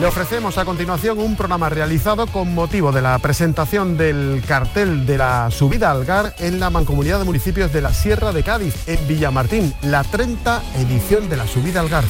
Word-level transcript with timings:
Le 0.00 0.06
ofrecemos 0.06 0.58
a 0.58 0.64
continuación 0.64 1.20
un 1.20 1.36
programa 1.36 1.68
realizado 1.68 2.26
con 2.26 2.52
motivo 2.52 2.90
de 2.90 3.00
la 3.00 3.16
presentación 3.20 3.96
del 3.96 4.42
cartel 4.46 5.06
de 5.06 5.18
la 5.18 5.52
subida 5.52 5.92
al 5.92 6.04
GAR 6.04 6.34
en 6.40 6.58
la 6.58 6.68
Mancomunidad 6.68 7.20
de 7.20 7.24
Municipios 7.24 7.72
de 7.72 7.80
la 7.80 7.94
Sierra 7.94 8.32
de 8.32 8.42
Cádiz, 8.42 8.74
en 8.88 9.06
Villamartín, 9.06 9.72
la 9.82 10.02
30 10.02 10.62
edición 10.78 11.28
de 11.28 11.36
la 11.36 11.46
subida 11.46 11.78
al 11.78 11.88
GAR. 11.88 12.04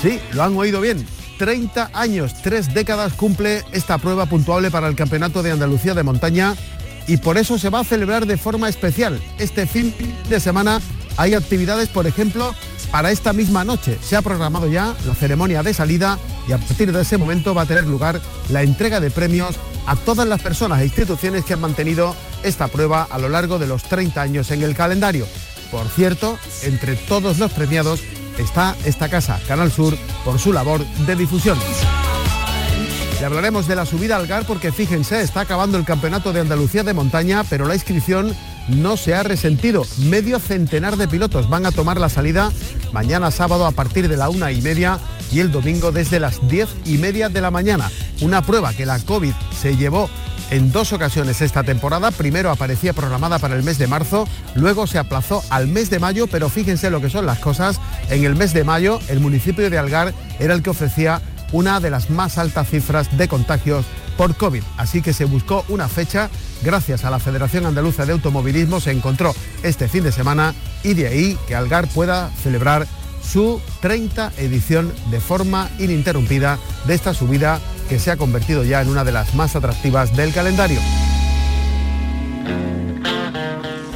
Sí, 0.00 0.20
lo 0.34 0.44
han 0.44 0.56
oído 0.56 0.80
bien. 0.80 1.04
30 1.36 1.90
años, 1.94 2.34
tres 2.40 2.72
décadas 2.72 3.14
cumple 3.14 3.64
esta 3.72 3.98
prueba 3.98 4.26
puntuable 4.26 4.70
para 4.70 4.86
el 4.86 4.94
Campeonato 4.94 5.42
de 5.42 5.50
Andalucía 5.50 5.94
de 5.94 6.04
Montaña 6.04 6.54
y 7.08 7.16
por 7.16 7.38
eso 7.38 7.58
se 7.58 7.70
va 7.70 7.80
a 7.80 7.84
celebrar 7.84 8.26
de 8.26 8.36
forma 8.36 8.68
especial. 8.68 9.20
Este 9.38 9.66
fin 9.66 9.92
de 10.28 10.38
semana 10.38 10.80
hay 11.16 11.34
actividades, 11.34 11.88
por 11.88 12.06
ejemplo, 12.06 12.54
para 12.92 13.10
esta 13.10 13.32
misma 13.32 13.64
noche. 13.64 13.98
Se 14.00 14.14
ha 14.14 14.22
programado 14.22 14.68
ya 14.68 14.94
la 15.06 15.14
ceremonia 15.14 15.62
de 15.62 15.74
salida 15.74 16.18
y 16.46 16.52
a 16.52 16.58
partir 16.58 16.92
de 16.92 17.02
ese 17.02 17.16
momento 17.16 17.54
va 17.54 17.62
a 17.62 17.66
tener 17.66 17.86
lugar 17.86 18.20
la 18.50 18.62
entrega 18.62 19.00
de 19.00 19.10
premios 19.10 19.56
a 19.86 19.96
todas 19.96 20.28
las 20.28 20.42
personas 20.42 20.80
e 20.80 20.84
instituciones 20.84 21.44
que 21.44 21.54
han 21.54 21.60
mantenido 21.60 22.14
esta 22.44 22.68
prueba 22.68 23.08
a 23.10 23.18
lo 23.18 23.30
largo 23.30 23.58
de 23.58 23.66
los 23.66 23.82
30 23.84 24.20
años 24.20 24.50
en 24.50 24.62
el 24.62 24.76
calendario. 24.76 25.26
Por 25.70 25.88
cierto, 25.88 26.38
entre 26.62 26.94
todos 26.94 27.38
los 27.38 27.50
premiados 27.52 28.00
está 28.38 28.76
esta 28.84 29.08
casa, 29.08 29.40
Canal 29.48 29.72
Sur, 29.72 29.96
por 30.22 30.38
su 30.38 30.52
labor 30.52 30.84
de 31.06 31.16
difusión. 31.16 31.58
Le 33.18 33.26
hablaremos 33.26 33.66
de 33.68 33.76
la 33.76 33.86
subida 33.86 34.16
al 34.16 34.26
GAR 34.26 34.44
porque 34.44 34.70
fíjense, 34.70 35.22
está 35.22 35.40
acabando 35.40 35.78
el 35.78 35.84
Campeonato 35.84 36.32
de 36.32 36.40
Andalucía 36.40 36.82
de 36.82 36.92
Montaña, 36.92 37.44
pero 37.48 37.66
la 37.66 37.74
inscripción 37.74 38.34
no 38.68 38.96
se 38.96 39.14
ha 39.14 39.22
resentido. 39.22 39.84
Medio 39.98 40.38
centenar 40.38 40.96
de 40.96 41.08
pilotos 41.08 41.48
van 41.48 41.66
a 41.66 41.72
tomar 41.72 41.98
la 42.00 42.08
salida 42.08 42.50
mañana 42.92 43.30
sábado 43.30 43.66
a 43.66 43.72
partir 43.72 44.08
de 44.08 44.16
la 44.16 44.28
una 44.28 44.52
y 44.52 44.60
media 44.60 44.98
y 45.30 45.40
el 45.40 45.50
domingo 45.50 45.92
desde 45.92 46.20
las 46.20 46.46
diez 46.48 46.68
y 46.84 46.98
media 46.98 47.28
de 47.28 47.40
la 47.40 47.50
mañana. 47.50 47.90
Una 48.20 48.42
prueba 48.42 48.72
que 48.74 48.86
la 48.86 48.98
COVID 48.98 49.32
se 49.60 49.76
llevó 49.76 50.08
en 50.50 50.70
dos 50.70 50.92
ocasiones 50.92 51.40
esta 51.40 51.64
temporada. 51.64 52.10
Primero 52.10 52.50
aparecía 52.50 52.92
programada 52.92 53.38
para 53.38 53.56
el 53.56 53.62
mes 53.62 53.78
de 53.78 53.86
marzo, 53.86 54.28
luego 54.54 54.86
se 54.86 54.98
aplazó 54.98 55.42
al 55.48 55.66
mes 55.66 55.88
de 55.88 55.98
mayo, 55.98 56.26
pero 56.26 56.50
fíjense 56.50 56.90
lo 56.90 57.00
que 57.00 57.10
son 57.10 57.24
las 57.24 57.38
cosas. 57.38 57.80
En 58.10 58.24
el 58.24 58.36
mes 58.36 58.52
de 58.52 58.62
mayo 58.62 59.00
el 59.08 59.20
municipio 59.20 59.70
de 59.70 59.78
Algar 59.78 60.12
era 60.38 60.54
el 60.54 60.62
que 60.62 60.70
ofrecía 60.70 61.22
una 61.52 61.80
de 61.80 61.90
las 61.90 62.10
más 62.10 62.38
altas 62.38 62.68
cifras 62.68 63.16
de 63.16 63.28
contagios 63.28 63.86
por 64.16 64.36
COVID. 64.36 64.62
Así 64.76 65.02
que 65.02 65.12
se 65.12 65.24
buscó 65.24 65.64
una 65.68 65.88
fecha, 65.88 66.30
gracias 66.62 67.04
a 67.04 67.10
la 67.10 67.18
Federación 67.18 67.66
Andaluza 67.66 68.06
de 68.06 68.12
Automovilismo 68.12 68.80
se 68.80 68.90
encontró 68.90 69.34
este 69.62 69.88
fin 69.88 70.04
de 70.04 70.12
semana 70.12 70.54
y 70.82 70.94
de 70.94 71.08
ahí 71.08 71.38
que 71.46 71.54
Algar 71.54 71.88
pueda 71.88 72.30
celebrar 72.42 72.86
su 73.22 73.60
30 73.80 74.32
edición 74.38 74.92
de 75.10 75.20
forma 75.20 75.70
ininterrumpida 75.78 76.58
de 76.86 76.94
esta 76.94 77.14
subida 77.14 77.60
que 77.88 77.98
se 77.98 78.10
ha 78.10 78.16
convertido 78.16 78.64
ya 78.64 78.80
en 78.80 78.88
una 78.88 79.04
de 79.04 79.12
las 79.12 79.34
más 79.34 79.54
atractivas 79.56 80.16
del 80.16 80.32
calendario. 80.32 80.80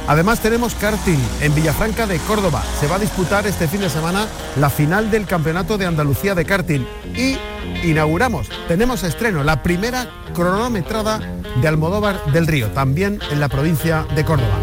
Además 0.07 0.39
tenemos 0.39 0.73
karting 0.73 1.19
en 1.41 1.53
Villafranca 1.53 2.07
de 2.07 2.17
Córdoba. 2.19 2.63
Se 2.79 2.87
va 2.87 2.95
a 2.95 2.99
disputar 2.99 3.45
este 3.45 3.67
fin 3.67 3.81
de 3.81 3.89
semana 3.89 4.25
la 4.57 4.69
final 4.69 5.11
del 5.11 5.25
Campeonato 5.25 5.77
de 5.77 5.85
Andalucía 5.85 6.33
de 6.33 6.45
karting 6.45 6.85
y 7.13 7.37
inauguramos, 7.83 8.47
tenemos 8.69 9.03
estreno, 9.03 9.43
la 9.43 9.61
primera 9.63 10.07
cronometrada 10.33 11.19
de 11.61 11.67
Almodóvar 11.67 12.23
del 12.31 12.47
Río, 12.47 12.69
también 12.69 13.19
en 13.31 13.41
la 13.41 13.49
provincia 13.49 14.05
de 14.15 14.23
Córdoba. 14.23 14.57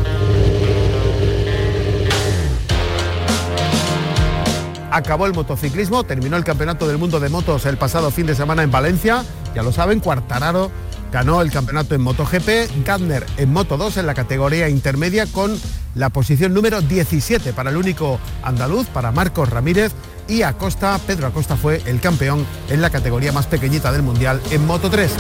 Acabó 4.91 5.27
el 5.27 5.35
motociclismo, 5.35 6.05
terminó 6.05 6.37
el 6.37 6.45
Campeonato 6.45 6.89
del 6.89 6.99
Mundo 6.99 7.21
de 7.21 7.29
Motos 7.29 7.67
el 7.67 7.77
pasado 7.77 8.11
fin 8.11 8.27
de 8.27 8.35
semana 8.35 8.63
en 8.63 8.71
Valencia, 8.71 9.25
ya 9.55 9.63
lo 9.63 9.73
saben, 9.73 10.01
Cuartararo 10.01 10.71
ganó 11.15 11.41
el 11.43 11.53
campeonato 11.53 11.95
en 11.95 12.01
MotoGP, 12.01 12.85
Gardner 12.85 13.25
en 13.37 13.53
Moto 13.53 13.77
2 13.77 13.99
en 13.99 14.07
la 14.07 14.15
categoría 14.15 14.69
intermedia 14.69 15.27
con 15.27 15.57
la 15.95 16.11
posición 16.11 16.53
número 16.53 16.81
17 16.81 17.53
para 17.53 17.71
el 17.71 17.77
único 17.77 18.19
andaluz, 18.43 18.89
para 18.89 19.13
Marcos 19.13 19.49
Ramírez 19.49 19.93
y 20.27 20.43
Acosta, 20.43 20.99
Pedro 21.07 21.29
Acosta 21.29 21.57
fue 21.57 21.81
el 21.87 22.01
campeón 22.01 22.45
en 22.69 22.83
la 22.83 22.91
categoría 22.91 23.31
más 23.31 23.47
pequeñita 23.47 23.93
del 23.93 24.03
Mundial 24.03 24.41
en 24.51 24.67
Moto 24.67 24.91
3. 24.91 25.13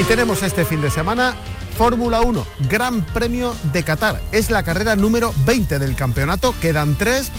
Y 0.00 0.04
tenemos 0.04 0.44
este 0.44 0.64
fin 0.64 0.80
de 0.80 0.92
semana 0.92 1.34
Fórmula 1.76 2.20
1, 2.20 2.46
Gran 2.70 3.02
Premio 3.06 3.56
de 3.72 3.82
Qatar. 3.82 4.20
Es 4.30 4.50
la 4.50 4.62
carrera 4.62 4.94
número 4.94 5.34
20 5.46 5.80
del 5.80 5.96
campeonato, 5.96 6.54
quedan 6.60 6.94
tres, 6.94 7.32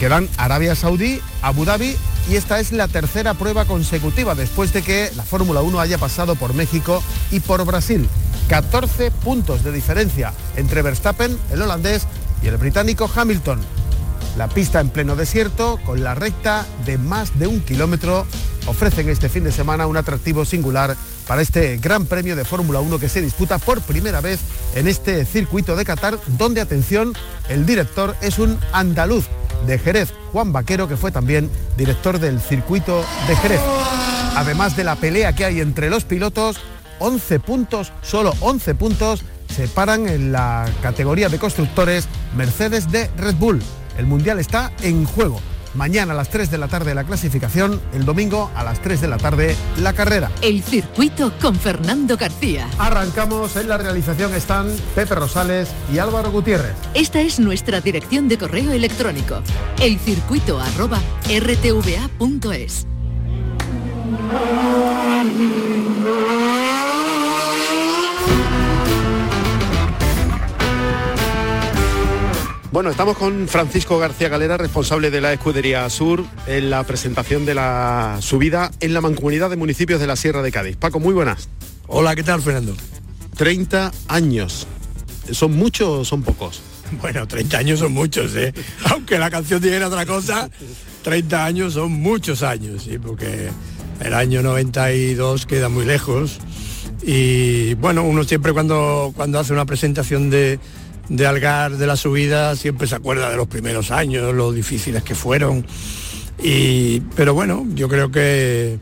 quedan 0.00 0.28
Arabia 0.38 0.74
Saudí, 0.74 1.20
Abu 1.40 1.64
Dhabi 1.64 1.96
y 2.28 2.36
esta 2.36 2.58
es 2.58 2.72
la 2.72 2.88
tercera 2.88 3.34
prueba 3.34 3.64
consecutiva 3.64 4.34
después 4.34 4.72
de 4.72 4.82
que 4.82 5.10
la 5.16 5.22
Fórmula 5.22 5.62
1 5.62 5.80
haya 5.80 5.98
pasado 5.98 6.34
por 6.34 6.54
México 6.54 7.02
y 7.30 7.40
por 7.40 7.64
Brasil. 7.64 8.08
14 8.48 9.10
puntos 9.10 9.64
de 9.64 9.72
diferencia 9.72 10.32
entre 10.56 10.82
Verstappen, 10.82 11.36
el 11.52 11.62
holandés, 11.62 12.06
y 12.42 12.48
el 12.48 12.56
británico 12.56 13.10
Hamilton. 13.14 13.60
La 14.36 14.48
pista 14.48 14.80
en 14.80 14.90
pleno 14.90 15.16
desierto, 15.16 15.78
con 15.86 16.04
la 16.04 16.14
recta 16.14 16.66
de 16.84 16.98
más 16.98 17.38
de 17.38 17.46
un 17.46 17.60
kilómetro, 17.60 18.26
ofrecen 18.66 19.08
este 19.08 19.28
fin 19.28 19.44
de 19.44 19.52
semana 19.52 19.86
un 19.86 19.96
atractivo 19.96 20.44
singular 20.44 20.94
para 21.26 21.42
este 21.42 21.78
Gran 21.78 22.04
Premio 22.06 22.36
de 22.36 22.44
Fórmula 22.44 22.80
1 22.80 22.98
que 22.98 23.08
se 23.08 23.22
disputa 23.22 23.58
por 23.58 23.80
primera 23.80 24.20
vez 24.20 24.40
en 24.74 24.88
este 24.88 25.24
circuito 25.24 25.74
de 25.74 25.84
Qatar, 25.84 26.18
donde, 26.38 26.60
atención, 26.60 27.14
el 27.48 27.64
director 27.64 28.14
es 28.20 28.38
un 28.38 28.58
andaluz 28.72 29.26
de 29.66 29.78
Jerez, 29.78 30.12
Juan 30.32 30.52
Vaquero, 30.52 30.88
que 30.88 30.96
fue 30.96 31.10
también 31.10 31.50
director 31.76 32.18
del 32.18 32.40
circuito 32.40 33.04
de 33.28 33.36
Jerez. 33.36 33.60
Además 34.36 34.76
de 34.76 34.84
la 34.84 34.96
pelea 34.96 35.34
que 35.34 35.44
hay 35.44 35.60
entre 35.60 35.90
los 35.90 36.04
pilotos, 36.04 36.58
11 36.98 37.40
puntos, 37.40 37.92
solo 38.02 38.32
11 38.40 38.74
puntos, 38.74 39.24
separan 39.48 40.08
en 40.08 40.32
la 40.32 40.66
categoría 40.82 41.28
de 41.28 41.38
constructores 41.38 42.08
Mercedes 42.36 42.90
de 42.90 43.10
Red 43.16 43.36
Bull. 43.36 43.62
El 43.98 44.06
Mundial 44.06 44.38
está 44.38 44.72
en 44.82 45.04
juego. 45.04 45.40
Mañana 45.76 46.14
a 46.14 46.16
las 46.16 46.30
3 46.30 46.50
de 46.50 46.58
la 46.58 46.68
tarde 46.68 46.94
la 46.94 47.04
clasificación, 47.04 47.80
el 47.92 48.04
domingo 48.06 48.50
a 48.54 48.64
las 48.64 48.80
3 48.80 49.00
de 49.02 49.08
la 49.08 49.18
tarde 49.18 49.54
la 49.78 49.92
carrera. 49.92 50.30
El 50.40 50.62
circuito 50.62 51.32
con 51.40 51.54
Fernando 51.54 52.16
García. 52.16 52.68
Arrancamos, 52.78 53.56
en 53.56 53.68
la 53.68 53.76
realización 53.76 54.34
están 54.34 54.74
Pepe 54.94 55.14
Rosales 55.14 55.68
y 55.92 55.98
Álvaro 55.98 56.30
Gutiérrez. 56.30 56.74
Esta 56.94 57.20
es 57.20 57.38
nuestra 57.38 57.82
dirección 57.82 58.26
de 58.28 58.38
correo 58.38 58.72
electrónico, 58.72 59.42
elcircuito 59.78 60.58
Bueno, 72.76 72.90
estamos 72.90 73.16
con 73.16 73.48
Francisco 73.48 73.98
García 73.98 74.28
Galera, 74.28 74.58
responsable 74.58 75.10
de 75.10 75.22
la 75.22 75.32
Escudería 75.32 75.88
Sur, 75.88 76.22
en 76.46 76.68
la 76.68 76.84
presentación 76.84 77.46
de 77.46 77.54
la 77.54 78.18
subida 78.20 78.70
en 78.80 78.92
la 78.92 79.00
mancomunidad 79.00 79.48
de 79.48 79.56
municipios 79.56 79.98
de 79.98 80.06
la 80.06 80.14
Sierra 80.14 80.42
de 80.42 80.52
Cádiz. 80.52 80.76
Paco, 80.76 81.00
muy 81.00 81.14
buenas. 81.14 81.48
Hola, 81.86 82.14
¿qué 82.14 82.22
tal, 82.22 82.42
Fernando? 82.42 82.76
30 83.34 83.92
años. 84.08 84.66
¿Son 85.30 85.56
muchos 85.56 85.88
o 85.88 86.04
son 86.04 86.22
pocos? 86.22 86.60
Bueno, 87.00 87.26
30 87.26 87.56
años 87.56 87.78
son 87.78 87.94
muchos, 87.94 88.36
¿eh? 88.36 88.52
Aunque 88.90 89.18
la 89.18 89.30
canción 89.30 89.62
dijera 89.62 89.88
otra 89.88 90.04
cosa, 90.04 90.50
30 91.02 91.46
años 91.46 91.72
son 91.72 91.92
muchos 91.92 92.42
años, 92.42 92.82
¿sí? 92.82 92.98
Porque 92.98 93.48
el 94.00 94.12
año 94.12 94.42
92 94.42 95.46
queda 95.46 95.70
muy 95.70 95.86
lejos. 95.86 96.40
Y 97.02 97.72
bueno, 97.76 98.02
uno 98.02 98.22
siempre 98.24 98.52
cuando, 98.52 99.14
cuando 99.16 99.38
hace 99.38 99.54
una 99.54 99.64
presentación 99.64 100.28
de, 100.28 100.58
de 101.08 101.26
Algar, 101.26 101.76
de 101.76 101.86
la 101.86 101.96
subida, 101.96 102.56
siempre 102.56 102.86
se 102.86 102.94
acuerda 102.94 103.30
de 103.30 103.36
los 103.36 103.46
primeros 103.46 103.90
años, 103.90 104.34
lo 104.34 104.52
difíciles 104.52 105.02
que 105.02 105.14
fueron. 105.14 105.64
Y, 106.42 107.00
pero 107.14 107.34
bueno, 107.34 107.66
yo 107.74 107.88
creo 107.88 108.10
que 108.10 108.78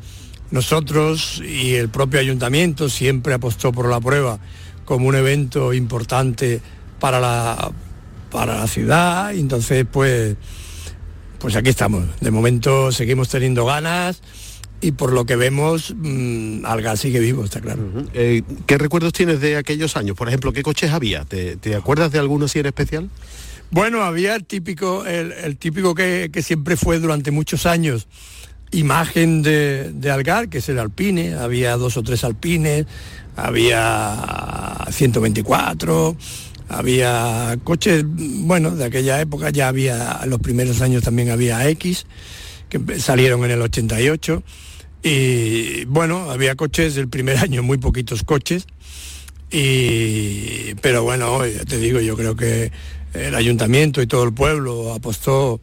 nosotros 0.51 1.43
y 1.47 1.75
el 1.75 1.89
propio 1.89 2.21
ayuntamiento 2.21 2.89
siempre 2.89 3.35
apostó 3.35 3.73
por 3.73 3.89
la 3.89 4.01
prueba 4.01 4.39
como 4.85 5.09
un 5.09 5.15
evento 5.15 5.73
importante 5.73 6.61
para 7.01 7.21
la, 7.21 7.73
para 8.31 8.59
la 8.59 8.67
ciudad, 8.67 9.33
y 9.33 9.41
entonces 9.41 9.87
pues, 9.91 10.37
pues 11.39 11.57
aquí 11.57 11.71
estamos. 11.71 12.05
De 12.21 12.31
momento 12.31 12.93
seguimos 12.93 13.29
teniendo 13.29 13.65
ganas 13.65 14.23
y 14.85 14.93
por 14.93 15.13
lo 15.13 15.25
que 15.25 15.35
vemos, 15.35 15.95
mmm, 15.97 16.67
Algar 16.67 16.99
sigue 16.99 17.19
vivo, 17.19 17.43
está 17.43 17.61
claro. 17.61 17.83
Uh 17.83 18.01
-huh. 18.01 18.09
eh, 18.13 18.43
¿Qué 18.67 18.77
recuerdos 18.77 19.15
tienes 19.15 19.41
de 19.41 19.57
aquellos 19.57 19.97
años? 19.97 20.15
Por 20.15 20.29
ejemplo, 20.29 20.53
¿qué 20.53 20.63
coches 20.63 20.91
había? 20.91 21.25
¿Te, 21.25 21.57
te 21.57 21.75
acuerdas 21.75 22.13
de 22.13 22.19
alguno 22.19 22.45
así 22.45 22.59
en 22.59 22.67
especial? 22.67 23.09
Bueno, 23.71 24.03
había 24.03 24.35
el 24.35 24.45
típico, 24.45 25.07
el, 25.07 25.33
el 25.33 25.57
típico 25.57 25.95
que, 25.95 26.29
que, 26.31 26.43
siempre 26.43 26.77
fue 26.77 26.99
durante 26.99 27.31
muchos 27.31 27.65
años 27.65 28.07
imagen 28.73 29.43
de, 29.43 29.91
de, 29.95 30.11
Algar, 30.11 30.51
que 30.51 30.59
es 30.59 30.69
el 30.69 30.79
Alpine, 30.79 31.35
había 31.35 31.77
dos 31.79 31.97
o 31.97 32.03
tres 32.03 32.23
Alpines, 32.23 32.85
había 33.37 34.87
124, 34.91 36.17
había 36.69 37.57
coches, 37.65 38.05
bueno, 38.07 38.73
de 38.73 38.85
aquella 38.85 39.19
época 39.21 39.49
ya 39.49 39.69
había, 39.69 40.21
en 40.25 40.31
los 40.31 40.41
primeros 40.41 40.83
años 40.83 41.03
también 41.03 41.31
había 41.31 41.67
X, 41.71 42.07
que 42.69 43.01
salieron 43.01 43.45
en 43.45 43.53
el 43.53 43.63
88, 43.63 44.43
y 45.05 45.85
bueno, 45.85 46.31
había 46.31 46.57
coches 46.57 46.95
del 46.95 47.09
primer 47.09 47.37
año, 47.47 47.63
muy 47.63 47.79
poquitos 47.79 48.25
coches, 48.25 48.67
y, 49.51 50.75
pero 50.81 51.05
bueno, 51.05 51.47
ya 51.47 51.65
te 51.65 51.79
digo, 51.79 52.01
yo 52.01 52.17
creo 52.17 52.35
que 52.35 52.73
el 53.13 53.35
ayuntamiento 53.35 54.03
y 54.03 54.07
todo 54.07 54.25
el 54.25 54.33
pueblo 54.33 54.93
apostó 54.93 55.61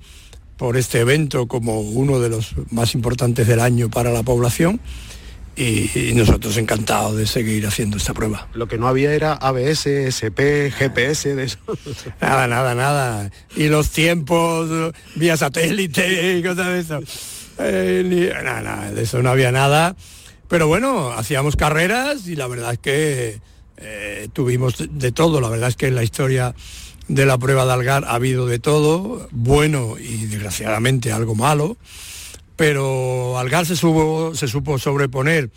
por 0.56 0.78
este 0.78 1.00
evento 1.00 1.48
como 1.48 1.82
uno 1.82 2.20
de 2.20 2.30
los 2.30 2.54
más 2.70 2.94
importantes 2.94 3.48
del 3.48 3.60
año 3.60 3.90
para 3.90 4.12
la 4.12 4.24
población 4.24 4.80
y, 5.56 6.14
nosotros 6.14 6.58
encantados 6.58 7.18
de 7.18 7.26
seguir 7.26 7.66
haciendo 7.68 7.98
esta 7.98 8.14
prueba. 8.14 8.48
Lo 8.54 8.68
que 8.68 8.78
no 8.78 8.88
había 8.88 9.14
era 9.14 9.34
ABS, 9.34 9.88
SP, 10.08 10.72
GPS, 10.72 11.36
de 11.36 11.44
eso. 11.46 11.58
Nada, 12.22 12.48
nada, 12.48 12.76
nada. 12.76 13.32
Y 13.56 13.68
los 13.68 13.90
tiempos 13.90 14.94
vía 15.16 15.36
satélite 15.36 16.38
y 16.38 16.44
cosas 16.44 16.68
de 16.68 16.80
eso. 16.80 17.00
Eh, 17.64 18.92
de 18.94 19.02
eso 19.02 19.22
no 19.22 19.30
había 19.30 19.52
nada. 19.52 19.96
Pero 20.48 20.68
bueno, 20.68 21.12
hacíamos 21.12 21.56
carreras 21.56 22.28
y 22.28 22.36
la 22.36 22.48
verdad 22.48 22.74
es 22.74 22.80
que 22.80 23.40
eh, 23.78 24.28
tuvimos 24.34 24.76
de 24.78 25.12
todo. 25.12 25.40
La 25.42 25.50
verdad 25.50 25.70
es 25.70 25.76
que 25.76 25.88
en 25.88 25.96
la 25.96 26.04
historia 26.04 26.54
de 27.08 27.26
la 27.26 27.38
prueba 27.38 27.66
de 27.66 27.74
Algar 27.74 28.06
ha 28.06 28.16
habido 28.16 28.46
de 28.46 28.60
todo, 28.60 29.28
bueno 29.32 29.96
y 30.00 30.26
desgraciadamente 30.26 31.12
algo 31.12 31.36
malo, 31.36 31.78
pero 32.56 33.38
Algar 33.38 33.66
se, 33.66 33.76
se 33.76 34.48
supo 34.48 34.78
sobreponer 34.78 35.50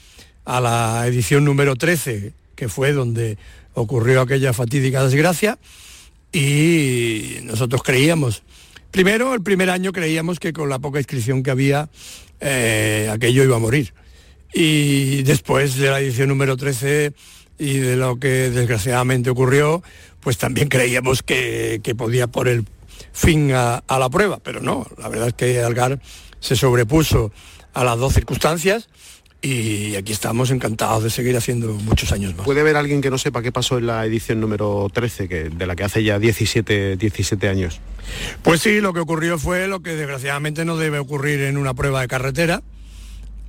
a 0.44 0.60
la 0.60 1.06
edición 1.06 1.44
número 1.44 1.76
13, 1.76 2.32
que 2.54 2.68
fue 2.68 2.92
donde 2.92 3.38
ocurrió 3.74 4.20
aquella 4.20 4.52
fatídica 4.52 5.04
desgracia, 5.04 5.58
y 6.32 7.36
nosotros 7.42 7.82
creíamos, 7.82 8.42
primero, 8.94 9.34
el 9.34 9.42
primer 9.42 9.70
año 9.70 9.90
creíamos 9.90 10.38
que 10.38 10.52
con 10.52 10.68
la 10.68 10.78
poca 10.78 11.00
inscripción 11.00 11.42
que 11.42 11.50
había, 11.50 11.88
eh, 12.38 13.10
aquello 13.12 13.42
iba 13.42 13.56
a 13.56 13.58
morir. 13.58 13.92
Y 14.52 15.24
después 15.24 15.74
de 15.74 15.90
la 15.90 15.98
edición 15.98 16.28
número 16.28 16.56
13 16.56 17.12
y 17.58 17.78
de 17.78 17.96
lo 17.96 18.20
que 18.20 18.50
desgraciadamente 18.50 19.30
ocurrió, 19.30 19.82
pues 20.20 20.38
también 20.38 20.68
creíamos 20.68 21.24
que, 21.24 21.80
que 21.82 21.96
podía 21.96 22.28
poner 22.28 22.62
fin 23.12 23.50
a, 23.50 23.78
a, 23.78 23.98
la 23.98 24.08
prueba, 24.10 24.38
pero 24.38 24.60
no, 24.60 24.86
la 24.96 25.08
verdad 25.08 25.26
es 25.26 25.34
que 25.34 25.60
Algar 25.60 26.00
se 26.38 26.54
sobrepuso 26.54 27.32
a 27.72 27.82
las 27.82 27.98
dos 27.98 28.14
circunstancias 28.14 28.88
y 29.44 29.94
aquí 29.96 30.10
estamos 30.10 30.50
encantados 30.50 31.04
de 31.04 31.10
seguir 31.10 31.36
haciendo 31.36 31.74
muchos 31.74 32.12
años 32.12 32.34
más. 32.34 32.46
¿Puede 32.46 32.62
haber 32.62 32.76
alguien 32.76 33.02
que 33.02 33.10
no 33.10 33.18
sepa 33.18 33.42
qué 33.42 33.52
pasó 33.52 33.76
en 33.76 33.86
la 33.86 34.06
edición 34.06 34.40
número 34.40 34.88
13, 34.90 35.28
que, 35.28 35.50
de 35.50 35.66
la 35.66 35.76
que 35.76 35.84
hace 35.84 36.02
ya 36.02 36.18
17, 36.18 36.96
17 36.96 37.48
años? 37.50 37.78
Pues 38.42 38.62
sí, 38.62 38.80
lo 38.80 38.94
que 38.94 39.00
ocurrió 39.00 39.38
fue 39.38 39.68
lo 39.68 39.80
que 39.80 39.96
desgraciadamente 39.96 40.64
no 40.64 40.78
debe 40.78 40.98
ocurrir 40.98 41.42
en 41.42 41.58
una 41.58 41.74
prueba 41.74 42.00
de 42.00 42.08
carretera, 42.08 42.62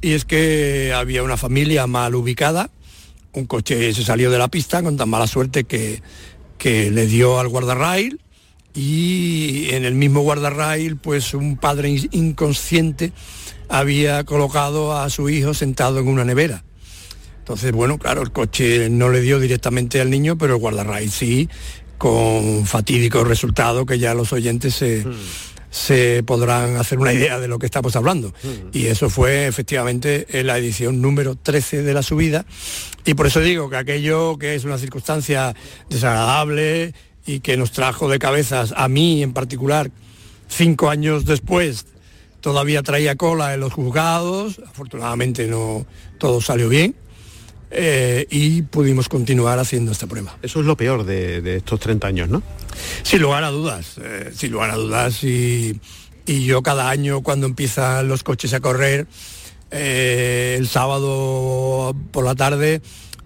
y 0.01 0.11
es 0.11 0.25
que 0.25 0.91
había 0.93 1.23
una 1.23 1.37
familia 1.37 1.87
mal 1.87 2.13
ubicada, 2.15 2.71
un 3.31 3.45
coche 3.45 3.93
se 3.93 4.03
salió 4.03 4.29
de 4.29 4.37
la 4.37 4.49
pista 4.49 4.83
con 4.83 4.97
tan 4.97 5.07
mala 5.07 5.27
suerte 5.27 5.63
que, 5.63 6.01
que 6.57 6.91
le 6.91 7.07
dio 7.07 7.39
al 7.39 7.47
guardarrail 7.47 8.19
y 8.73 9.69
en 9.71 9.85
el 9.85 9.95
mismo 9.95 10.19
guardarrail 10.21 10.97
pues 10.97 11.33
un 11.33 11.55
padre 11.55 11.95
inconsciente 12.11 13.13
había 13.69 14.23
colocado 14.23 14.97
a 14.97 15.09
su 15.09 15.29
hijo 15.29 15.53
sentado 15.53 15.99
en 15.99 16.07
una 16.07 16.25
nevera. 16.25 16.63
Entonces, 17.39 17.71
bueno, 17.73 17.99
claro, 17.99 18.23
el 18.23 18.31
coche 18.31 18.89
no 18.89 19.09
le 19.09 19.21
dio 19.21 19.39
directamente 19.39 20.01
al 20.01 20.09
niño, 20.09 20.35
pero 20.35 20.55
el 20.55 20.59
guardarrail 20.59 21.11
sí, 21.11 21.47
con 21.97 22.65
fatídico 22.65 23.23
resultado 23.23 23.85
que 23.85 23.99
ya 23.99 24.15
los 24.15 24.33
oyentes 24.33 24.73
se, 24.73 25.05
hmm. 25.05 25.13
se 25.69 26.23
podrán 26.23 26.77
hacer 26.77 26.97
una 26.97 27.13
idea 27.13 27.39
de 27.39 27.47
lo 27.47 27.59
que 27.59 27.67
estamos 27.67 27.95
hablando. 27.95 28.29
Hmm. 28.29 28.69
Y 28.73 28.87
eso 28.87 29.11
fue 29.11 29.45
efectivamente 29.45 30.25
en 30.39 30.47
la 30.47 30.57
edición 30.57 31.01
número 31.01 31.35
13 31.35 31.83
de 31.83 31.93
la 31.93 32.01
subida. 32.01 32.45
Y 33.05 33.13
por 33.13 33.27
eso 33.27 33.41
digo 33.41 33.69
que 33.69 33.77
aquello 33.77 34.39
que 34.39 34.55
es 34.55 34.63
una 34.63 34.79
circunstancia 34.79 35.55
desagradable 35.87 36.95
y 37.27 37.41
que 37.41 37.57
nos 37.57 37.71
trajo 37.71 38.09
de 38.09 38.17
cabezas 38.17 38.73
a 38.75 38.87
mí 38.87 39.21
en 39.21 39.33
particular 39.33 39.91
cinco 40.47 40.89
años 40.89 41.25
después 41.25 41.85
todavía 42.45 42.83
traía 42.83 43.15
cola 43.15 43.55
en 43.55 43.59
los 43.59 43.73
juzgados 43.73 44.61
afortunadamente 44.69 45.47
no 45.47 45.83
todo 46.19 46.41
salió 46.41 46.69
bien 46.69 46.93
eh, 47.71 48.27
y 48.29 48.61
pudimos 48.61 49.09
continuar 49.09 49.57
haciendo 49.57 49.91
esta 49.91 50.05
prueba. 50.05 50.37
Eso 50.43 50.59
es 50.59 50.67
lo 50.67 50.77
peor 50.77 51.05
de, 51.05 51.41
de 51.41 51.55
estos 51.55 51.79
30 51.79 52.05
años, 52.05 52.29
¿no? 52.29 52.43
Sin 53.01 53.23
lugar 53.23 53.43
a 53.43 53.49
dudas, 53.49 53.95
eh, 53.99 54.31
sin 54.35 54.51
lugar 54.51 54.69
a 54.69 54.75
dudas 54.75 55.23
y, 55.23 55.81
y, 56.27 56.45
yo 56.45 56.61
cada 56.61 56.91
año 56.91 57.21
cuando 57.21 57.47
empiezan 57.47 58.07
los 58.07 58.21
coches 58.21 58.53
a 58.53 58.59
correr 58.59 59.07
eh, 59.71 60.55
el 60.59 60.67
sábado 60.67 61.95
por 62.11 62.25
la 62.25 62.35
tarde 62.35 62.79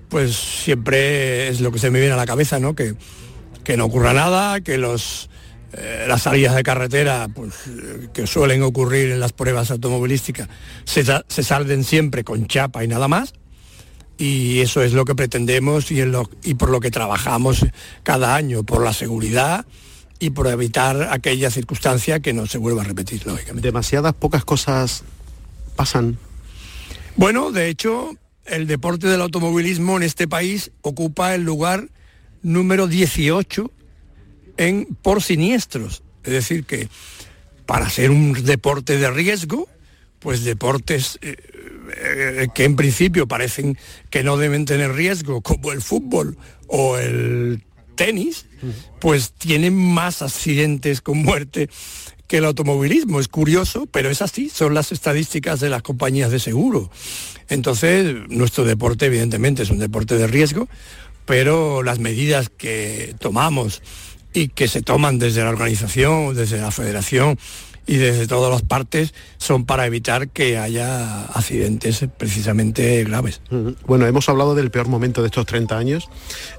pues 0.07 0.33
siempre 0.33 1.49
es 1.49 1.59
lo 1.59 1.73
que 1.73 1.79
se 1.79 1.91
me 1.91 1.99
viene 1.99 2.13
a 2.13 2.17
la 2.17 2.25
cabeza, 2.25 2.57
¿no? 2.57 2.73
Que, 2.73 2.95
que 3.65 3.75
no 3.75 3.83
ocurra 3.83 4.13
nada, 4.13 4.61
que 4.61 4.77
los, 4.77 5.28
eh, 5.73 6.05
las 6.07 6.23
salidas 6.23 6.55
de 6.55 6.63
carretera 6.63 7.27
pues, 7.33 7.53
eh, 7.67 8.09
que 8.11 8.25
suelen 8.25 8.63
ocurrir 8.63 9.11
en 9.11 9.19
las 9.19 9.33
pruebas 9.33 9.69
automovilísticas 9.69 10.49
se, 10.83 11.03
se, 11.03 11.43
salden 11.43 11.83
siempre 11.83 12.23
con 12.23 12.47
chapa 12.47 12.83
y 12.83 12.87
nada 12.87 13.07
más. 13.07 13.33
Y 14.17 14.59
eso 14.59 14.81
es 14.81 14.93
lo 14.93 15.05
que 15.05 15.15
pretendemos 15.15 15.91
y, 15.91 16.03
lo, 16.03 16.29
y 16.43 16.55
por 16.55 16.69
lo 16.71 16.79
que 16.79 16.91
trabajamos 16.91 17.65
cada 18.03 18.35
año, 18.35 18.63
por 18.63 18.83
la 18.83 18.93
seguridad 18.93 19.65
y 20.19 20.31
por 20.31 20.47
evitar 20.47 21.09
aquella 21.11 21.49
circunstancia 21.49 22.19
que 22.19 22.33
no 22.33 22.45
se 22.45 22.57
vuelva 22.57 22.81
a 22.81 22.85
repetir, 22.85 23.25
lógicamente. 23.25 23.67
Demasiadas 23.67 24.13
pocas 24.13 24.43
cosas 24.43 25.03
pasan. 25.75 26.17
Bueno, 27.15 27.51
de 27.51 27.69
hecho, 27.69 28.17
el 28.45 28.67
deporte 28.67 29.07
del 29.07 29.21
automovilismo 29.21 29.95
en 29.97 30.03
este 30.03 30.27
país 30.27 30.71
ocupa 30.81 31.33
el 31.35 31.43
lugar 31.43 31.89
número 32.41 32.87
18 32.87 33.71
en 34.59 34.85
por 35.01 35.23
siniestros. 35.23 36.03
Es 36.23 36.33
decir, 36.33 36.65
que 36.65 36.89
para 37.65 37.89
ser 37.89 38.11
un 38.11 38.33
deporte 38.33 38.97
de 38.97 39.09
riesgo, 39.09 39.67
pues 40.19 40.43
deportes 40.43 41.17
eh, 41.21 41.37
eh, 41.95 42.47
que 42.53 42.65
en 42.65 42.75
principio 42.75 43.25
parecen 43.25 43.77
que 44.09 44.21
no 44.21 44.37
deben 44.37 44.65
tener 44.65 44.93
riesgo, 44.93 45.41
como 45.41 45.71
el 45.71 45.81
fútbol 45.81 46.37
o 46.67 46.97
el 46.97 47.63
tenis, 47.95 48.45
pues 48.99 49.31
tienen 49.31 49.75
más 49.75 50.21
accidentes 50.21 51.01
con 51.01 51.19
muerte 51.19 51.69
que 52.27 52.37
el 52.37 52.45
automovilismo. 52.45 53.19
Es 53.21 53.29
curioso, 53.29 53.87
pero 53.87 54.09
es 54.09 54.21
así, 54.21 54.49
son 54.49 54.73
las 54.73 54.91
estadísticas 54.91 55.61
de 55.61 55.69
las 55.69 55.83
compañías 55.83 56.31
de 56.31 56.39
seguro. 56.39 56.91
Entonces, 57.47 58.13
nuestro 58.27 58.65
deporte 58.65 59.05
evidentemente 59.05 59.63
es 59.63 59.69
un 59.69 59.79
deporte 59.79 60.17
de 60.17 60.27
riesgo, 60.27 60.67
pero 61.25 61.81
las 61.81 61.99
medidas 61.99 62.49
que 62.49 63.15
tomamos 63.19 63.81
y 64.33 64.49
que 64.49 64.67
se 64.67 64.81
toman 64.81 65.19
desde 65.19 65.43
la 65.43 65.49
organización, 65.49 66.35
desde 66.35 66.59
la 66.59 66.71
federación 66.71 67.37
y 67.87 67.97
desde 67.97 68.27
todas 68.27 68.51
las 68.51 68.61
partes 68.61 69.13
son 69.37 69.65
para 69.65 69.85
evitar 69.85 70.29
que 70.29 70.57
haya 70.57 71.25
accidentes 71.25 72.05
precisamente 72.17 73.03
graves. 73.03 73.41
Bueno, 73.85 74.05
hemos 74.05 74.29
hablado 74.29 74.55
del 74.55 74.71
peor 74.71 74.87
momento 74.87 75.21
de 75.21 75.27
estos 75.27 75.45
30 75.45 75.77
años. 75.77 76.09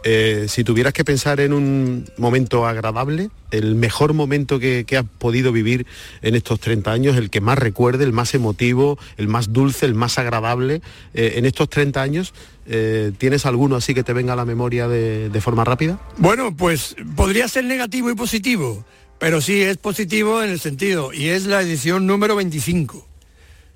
Eh, 0.05 0.47
si 0.49 0.65
tuvieras 0.65 0.93
que 0.93 1.05
pensar 1.05 1.41
en 1.41 1.53
un 1.53 2.07
momento 2.17 2.67
agradable, 2.67 3.31
el 3.50 3.75
mejor 3.75 4.15
momento 4.15 4.59
que, 4.59 4.85
que, 4.85 4.97
has 4.97 5.05
podido 5.19 5.53
vivir 5.53 5.87
en 6.23 6.35
estos 6.35 6.61
30 6.61 6.93
años, 6.93 7.17
el 7.17 7.31
que 7.31 7.41
más 7.41 7.59
recuerde, 7.59 8.05
el 8.05 8.12
más 8.12 8.35
emotivo, 8.35 8.99
el 9.17 9.29
más 9.29 9.53
dulce, 9.53 9.87
el 9.87 9.95
más 9.95 10.19
agradable, 10.19 10.83
eh, 11.15 11.35
en 11.37 11.47
estos 11.47 11.69
30 11.69 12.00
años, 12.03 12.35
eh, 12.67 13.12
¿tienes 13.19 13.47
alguno 13.47 13.77
así 13.77 13.95
que 13.95 14.05
te 14.05 14.12
venga 14.12 14.35
a 14.35 14.37
la 14.37 14.45
memoria 14.45 14.89
de, 14.89 15.29
de 15.29 15.41
forma 15.41 15.65
rápida? 15.65 15.99
Bueno, 16.17 16.55
pues 16.57 16.97
podría 17.17 17.49
ser 17.49 17.65
negativo 17.65 18.11
y 18.11 18.15
positivo 18.15 18.85
pero 19.21 19.43
sí 19.43 19.61
es 19.61 19.77
positivo 19.77 20.43
en 20.43 20.49
el 20.49 20.59
sentido, 20.59 21.12
y 21.12 21.29
es 21.29 21.45
la 21.45 21.61
edición 21.61 22.07
número 22.07 22.37
25. 22.37 23.07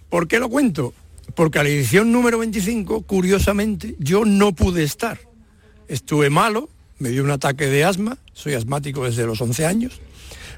¿Por 0.09 0.27
qué 0.27 0.39
lo 0.39 0.49
cuento? 0.49 0.95
Porque 1.35 1.59
a 1.59 1.63
la 1.63 1.69
edición 1.69 2.13
número 2.13 2.39
25, 2.39 3.03
curiosamente, 3.03 3.95
yo 3.99 4.25
no 4.25 4.55
pude 4.55 4.83
estar. 4.85 5.21
Estuve 5.87 6.31
malo, 6.31 6.71
me 6.99 7.11
dio 7.11 7.23
un 7.23 7.31
ataque 7.31 7.67
de 7.67 7.85
asma, 7.85 8.17
soy 8.33 8.55
asmático 8.55 9.05
desde 9.05 9.27
los 9.27 9.39
11 9.39 9.67
años, 9.67 10.01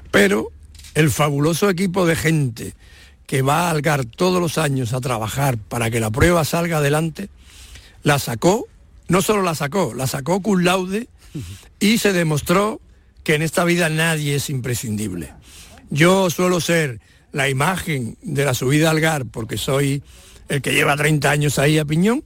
pero 0.09 0.53
el 0.93 1.11
fabuloso 1.11 1.69
equipo 1.69 2.05
de 2.05 2.15
gente 2.15 2.73
que 3.25 3.41
va 3.41 3.67
a 3.67 3.71
Algar 3.71 4.05
todos 4.05 4.39
los 4.39 4.57
años 4.57 4.93
a 4.93 5.01
trabajar 5.01 5.57
para 5.57 5.91
que 5.91 5.99
la 5.99 6.11
prueba 6.11 6.45
salga 6.45 6.77
adelante, 6.77 7.27
la 8.03 8.19
sacó, 8.19 8.67
no 9.09 9.21
solo 9.21 9.41
la 9.41 9.53
sacó, 9.53 9.93
la 9.93 10.07
sacó 10.07 10.41
cum 10.41 10.61
laude 10.61 11.09
y 11.77 11.97
se 11.97 12.13
demostró 12.13 12.79
que 13.27 13.35
en 13.35 13.41
esta 13.41 13.65
vida 13.65 13.89
nadie 13.89 14.35
es 14.35 14.49
imprescindible. 14.49 15.33
Yo 15.89 16.29
suelo 16.29 16.61
ser 16.61 17.01
la 17.33 17.49
imagen 17.49 18.17
de 18.21 18.45
la 18.45 18.53
subida 18.53 18.89
al 18.89 18.95
Algar 18.95 19.25
porque 19.25 19.57
soy 19.57 20.01
el 20.47 20.61
que 20.61 20.71
lleva 20.71 20.95
30 20.95 21.29
años 21.29 21.59
ahí 21.59 21.77
a 21.77 21.83
Piñón, 21.83 22.23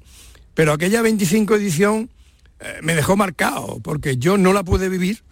pero 0.54 0.74
aquella 0.74 1.02
25 1.02 1.56
edición 1.56 2.12
eh, 2.60 2.82
me 2.84 2.94
dejó 2.94 3.18
marcado 3.18 3.80
porque 3.82 4.18
yo 4.18 4.38
no 4.38 4.54
la 4.54 4.62
pude 4.62 4.90
vivir. 4.90 5.24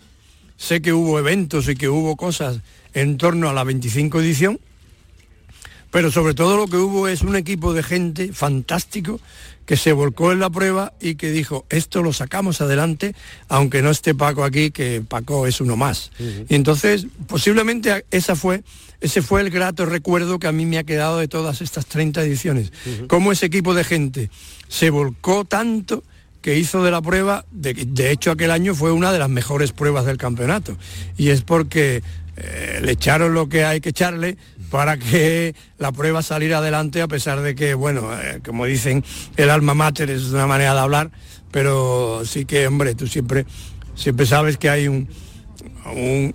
Sé 0.57 0.81
que 0.81 0.91
hubo 0.91 1.19
eventos 1.19 1.69
y 1.69 1.75
que 1.75 1.87
hubo 1.87 2.17
cosas 2.17 2.61
en 2.95 3.17
torno 3.17 3.47
a 3.47 3.53
la 3.53 3.63
25 3.63 4.21
edición, 4.21 4.59
pero 5.91 6.11
sobre 6.11 6.33
todo 6.33 6.57
lo 6.57 6.67
que 6.67 6.77
hubo 6.77 7.07
es 7.07 7.21
un 7.21 7.35
equipo 7.35 7.73
de 7.73 7.83
gente 7.83 8.33
fantástico 8.33 9.19
que 9.65 9.77
se 9.77 9.91
volcó 9.91 10.31
en 10.31 10.39
la 10.39 10.49
prueba 10.49 10.93
y 10.99 11.13
que 11.13 11.29
dijo, 11.29 11.65
esto 11.69 12.01
lo 12.01 12.11
sacamos 12.11 12.59
adelante, 12.59 13.13
aunque 13.49 13.83
no 13.83 13.91
esté 13.91 14.15
Paco 14.15 14.43
aquí, 14.43 14.71
que 14.71 15.03
Paco 15.07 15.45
es 15.45 15.61
uno 15.61 15.77
más. 15.77 16.11
Y 16.49 16.55
entonces, 16.55 17.05
posiblemente 17.27 18.03
esa 18.09 18.35
fue, 18.35 18.63
ese 18.99 19.21
fue 19.21 19.41
el 19.41 19.51
grato 19.51 19.85
recuerdo 19.85 20.39
que 20.39 20.47
a 20.47 20.51
mí 20.51 20.65
me 20.65 20.79
ha 20.79 20.83
quedado 20.83 21.19
de 21.19 21.27
todas 21.27 21.61
estas 21.61 21.85
30 21.85 22.23
ediciones. 22.23 22.73
Cómo 23.07 23.31
ese 23.31 23.45
equipo 23.45 23.75
de 23.75 23.83
gente 23.83 24.31
se 24.67 24.89
volcó 24.89 25.45
tanto 25.45 26.03
que 26.41 26.57
hizo 26.57 26.83
de 26.83 26.89
la 26.89 27.01
prueba, 27.01 27.45
de, 27.51 27.73
de, 27.73 28.11
hecho 28.11 28.31
aquel 28.31 28.49
año 28.49 28.73
fue 28.73 28.91
una 28.91 29.11
de 29.11 29.19
las 29.19 29.29
mejores 29.29 29.71
pruebas 29.71 30.05
del 30.05 30.17
campeonato. 30.17 30.77
Y 31.15 31.29
es 31.29 31.41
porque 31.41 32.01
eh, 32.41 32.79
le 32.81 32.91
echaron 32.93 33.33
lo 33.33 33.49
que 33.49 33.65
hay 33.65 33.81
que 33.81 33.89
echarle 33.89 34.37
para 34.69 34.97
que 34.97 35.55
la 35.77 35.91
prueba 35.91 36.21
saliera 36.21 36.59
adelante 36.59 37.01
a 37.01 37.07
pesar 37.07 37.41
de 37.41 37.55
que, 37.55 37.73
bueno, 37.73 38.09
eh, 38.13 38.39
como 38.45 38.65
dicen, 38.65 39.03
el 39.35 39.49
alma 39.49 39.73
mater 39.73 40.09
es 40.09 40.25
una 40.25 40.47
manera 40.47 40.73
de 40.73 40.79
hablar, 40.79 41.11
pero 41.51 42.21
sí 42.25 42.45
que, 42.45 42.67
hombre, 42.67 42.95
tú 42.95 43.07
siempre, 43.07 43.45
siempre 43.95 44.25
sabes 44.25 44.57
que 44.57 44.69
hay 44.69 44.87
un, 44.87 45.09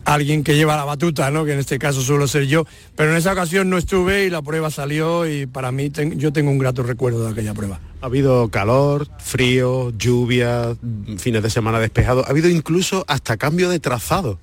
alguien 0.05 0.45
que 0.45 0.57
lleva 0.57 0.77
la 0.77 0.85
batuta, 0.85 1.31
¿no? 1.31 1.45
que 1.45 1.53
en 1.53 1.61
este 1.61 1.79
caso 1.79 2.03
suelo 2.03 2.27
ser 2.27 2.47
yo, 2.47 2.67
pero 2.97 3.13
en 3.13 3.17
esa 3.17 3.33
ocasión 3.33 3.71
no 3.71 3.79
estuve 3.79 4.25
y 4.25 4.31
la 4.31 4.43
prueba 4.43 4.71
salió 4.71 5.27
y 5.27 5.47
para 5.47 5.73
mí 5.73 5.91
yo 6.17 6.33
tengo 6.33 6.51
un 6.51 6.59
grato 6.59 6.83
recuerdo 6.83 7.25
de 7.25 7.31
aquella 7.31 7.55
prueba. 7.55 7.81
Ha 8.01 8.07
habido 8.07 8.49
calor, 8.49 9.09
frío, 9.19 9.91
lluvia, 9.97 10.77
fines 11.19 11.43
de 11.43 11.51
semana 11.51 11.79
despejados, 11.81 12.27
ha 12.27 12.31
habido 12.31 12.49
incluso 12.49 13.05
hasta 13.09 13.37
cambio 13.37 13.71
de 13.71 13.81
trazado. 13.81 14.39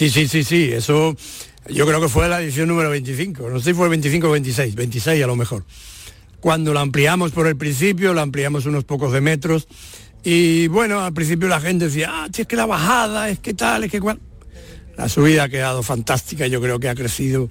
Sí, 0.00 0.08
sí, 0.08 0.28
sí, 0.28 0.44
sí, 0.44 0.70
eso 0.72 1.14
yo 1.68 1.86
creo 1.86 2.00
que 2.00 2.08
fue 2.08 2.26
la 2.26 2.40
edición 2.40 2.68
número 2.68 2.88
25, 2.88 3.50
no 3.50 3.58
sé 3.58 3.72
si 3.72 3.74
fue 3.74 3.86
25 3.90 4.28
o 4.28 4.30
26, 4.30 4.74
26 4.74 5.22
a 5.22 5.26
lo 5.26 5.36
mejor. 5.36 5.62
Cuando 6.40 6.72
la 6.72 6.80
ampliamos 6.80 7.32
por 7.32 7.46
el 7.46 7.58
principio, 7.58 8.14
la 8.14 8.22
ampliamos 8.22 8.64
unos 8.64 8.84
pocos 8.84 9.12
de 9.12 9.20
metros 9.20 9.68
y 10.24 10.68
bueno, 10.68 11.02
al 11.02 11.12
principio 11.12 11.48
la 11.48 11.60
gente 11.60 11.84
decía, 11.84 12.08
ah, 12.10 12.28
es 12.34 12.46
que 12.46 12.56
la 12.56 12.64
bajada, 12.64 13.28
es 13.28 13.40
que 13.40 13.52
tal, 13.52 13.84
es 13.84 13.90
que 13.90 14.00
cual. 14.00 14.18
La 14.96 15.06
subida 15.10 15.42
ha 15.42 15.48
quedado 15.50 15.82
fantástica, 15.82 16.46
yo 16.46 16.62
creo 16.62 16.80
que 16.80 16.88
ha 16.88 16.94
crecido 16.94 17.50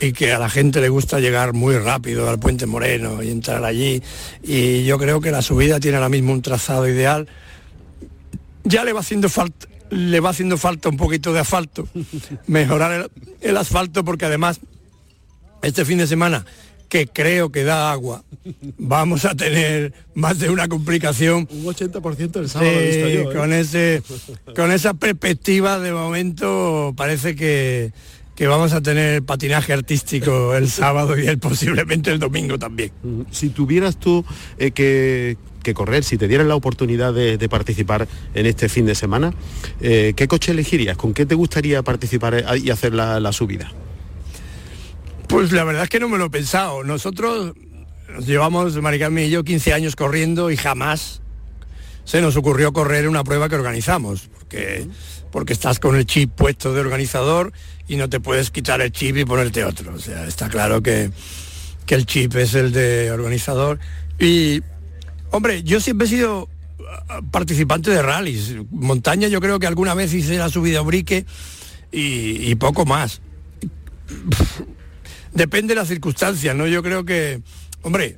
y 0.00 0.14
que 0.14 0.32
a 0.32 0.38
la 0.38 0.48
gente 0.48 0.80
le 0.80 0.88
gusta 0.88 1.20
llegar 1.20 1.52
muy 1.52 1.76
rápido 1.76 2.30
al 2.30 2.38
Puente 2.38 2.64
Moreno 2.64 3.22
y 3.22 3.28
entrar 3.30 3.62
allí. 3.62 4.02
Y 4.42 4.86
yo 4.86 4.98
creo 4.98 5.20
que 5.20 5.30
la 5.30 5.42
subida 5.42 5.78
tiene 5.80 5.98
ahora 5.98 6.08
mismo 6.08 6.32
un 6.32 6.40
trazado 6.40 6.88
ideal. 6.88 7.28
Ya 8.62 8.84
le 8.84 8.94
va 8.94 9.00
haciendo 9.00 9.28
falta, 9.28 9.66
le 9.90 10.20
va 10.20 10.30
haciendo 10.30 10.56
falta 10.56 10.88
un 10.88 10.96
poquito 10.96 11.32
de 11.32 11.40
asfalto, 11.40 11.88
mejorar 12.46 13.10
el, 13.40 13.56
asfalto 13.56 14.04
porque 14.04 14.24
además 14.24 14.60
este 15.62 15.84
fin 15.84 15.98
de 15.98 16.06
semana 16.06 16.44
que 16.88 17.06
creo 17.06 17.50
que 17.50 17.64
da 17.64 17.90
agua, 17.90 18.22
vamos 18.78 19.24
a 19.24 19.34
tener 19.34 19.92
más 20.14 20.38
de 20.38 20.50
una 20.50 20.68
complicación. 20.68 21.48
Un 21.50 21.64
80% 21.64 22.30
del 22.30 22.48
sábado. 22.48 22.70
¿eh? 22.72 23.28
con, 23.34 23.52
ese, 23.52 24.02
con 24.54 24.70
esa 24.70 24.94
perspectiva 24.94 25.80
de 25.80 25.92
momento 25.92 26.94
parece 26.96 27.34
que, 27.34 27.92
que 28.34 28.46
vamos 28.46 28.72
a 28.72 28.80
tener 28.80 29.22
patinaje 29.22 29.72
artístico 29.72 30.54
el 30.54 30.68
sábado 30.68 31.18
y 31.18 31.26
el, 31.26 31.38
posiblemente 31.38 32.10
el 32.10 32.18
domingo 32.18 32.58
también. 32.58 32.92
Si 33.30 33.48
tuvieras 33.48 33.96
tú 33.96 34.24
eh, 34.58 34.70
que 34.70 35.36
que 35.64 35.74
correr, 35.74 36.04
si 36.04 36.16
te 36.16 36.28
dieran 36.28 36.46
la 36.46 36.54
oportunidad 36.54 37.12
de, 37.12 37.48
participar 37.48 38.06
en 38.34 38.46
este 38.46 38.68
fin 38.68 38.86
de 38.86 38.94
semana, 38.94 39.34
eh, 39.80 40.12
¿qué 40.14 40.28
coche 40.28 40.52
elegirías? 40.52 40.96
¿Con 40.96 41.12
qué 41.12 41.26
te 41.26 41.34
gustaría 41.34 41.82
participar 41.82 42.44
y 42.62 42.70
hacer 42.70 42.94
la, 42.94 43.32
subida? 43.32 43.72
Pues 45.26 45.50
la 45.50 45.64
verdad 45.64 45.82
es 45.82 45.88
que 45.88 45.98
no 45.98 46.08
me 46.08 46.18
lo 46.18 46.26
he 46.26 46.30
pensado. 46.30 46.84
Nosotros 46.84 47.54
nos 48.08 48.26
llevamos, 48.26 48.80
Maricarmen 48.80 49.24
y 49.24 49.30
yo, 49.30 49.42
15 49.42 49.72
años 49.72 49.96
corriendo 49.96 50.52
y 50.52 50.56
jamás 50.56 51.22
se 52.04 52.20
nos 52.20 52.36
ocurrió 52.36 52.72
correr 52.72 53.08
una 53.08 53.24
prueba 53.24 53.48
que 53.48 53.56
organizamos, 53.56 54.28
porque, 54.28 54.86
porque 55.32 55.54
estás 55.54 55.80
con 55.80 55.96
el 55.96 56.06
chip 56.06 56.30
puesto 56.30 56.72
de 56.74 56.80
organizador 56.80 57.52
y 57.88 57.96
no 57.96 58.08
te 58.08 58.20
puedes 58.20 58.50
quitar 58.50 58.80
el 58.80 58.92
chip 58.92 59.16
y 59.16 59.24
ponerte 59.24 59.64
otro. 59.64 59.94
O 59.94 59.98
sea, 59.98 60.26
está 60.26 60.48
claro 60.48 60.82
que, 60.82 61.10
que 61.86 61.94
el 61.94 62.06
chip 62.06 62.36
es 62.36 62.54
el 62.54 62.72
de 62.72 63.10
organizador. 63.10 63.78
Y, 64.18 64.62
Hombre, 65.34 65.64
yo 65.64 65.80
siempre 65.80 66.06
he 66.06 66.10
sido 66.10 66.48
ah, 67.08 67.20
participante 67.32 67.90
de 67.90 68.00
rallies. 68.00 68.54
Montaña 68.70 69.26
yo 69.26 69.40
creo 69.40 69.58
que 69.58 69.66
alguna 69.66 69.92
vez 69.92 70.14
hice 70.14 70.38
la 70.38 70.48
subida 70.48 70.78
a 70.78 70.82
Brique 70.82 71.26
y, 71.90 72.54
poco 72.54 72.86
más. 72.86 73.20
Depende 75.32 75.74
de 75.74 75.80
las 75.80 75.88
circunstancias, 75.88 76.54
¿no? 76.54 76.68
Yo 76.68 76.84
creo 76.84 77.04
que, 77.04 77.42
hombre, 77.82 78.16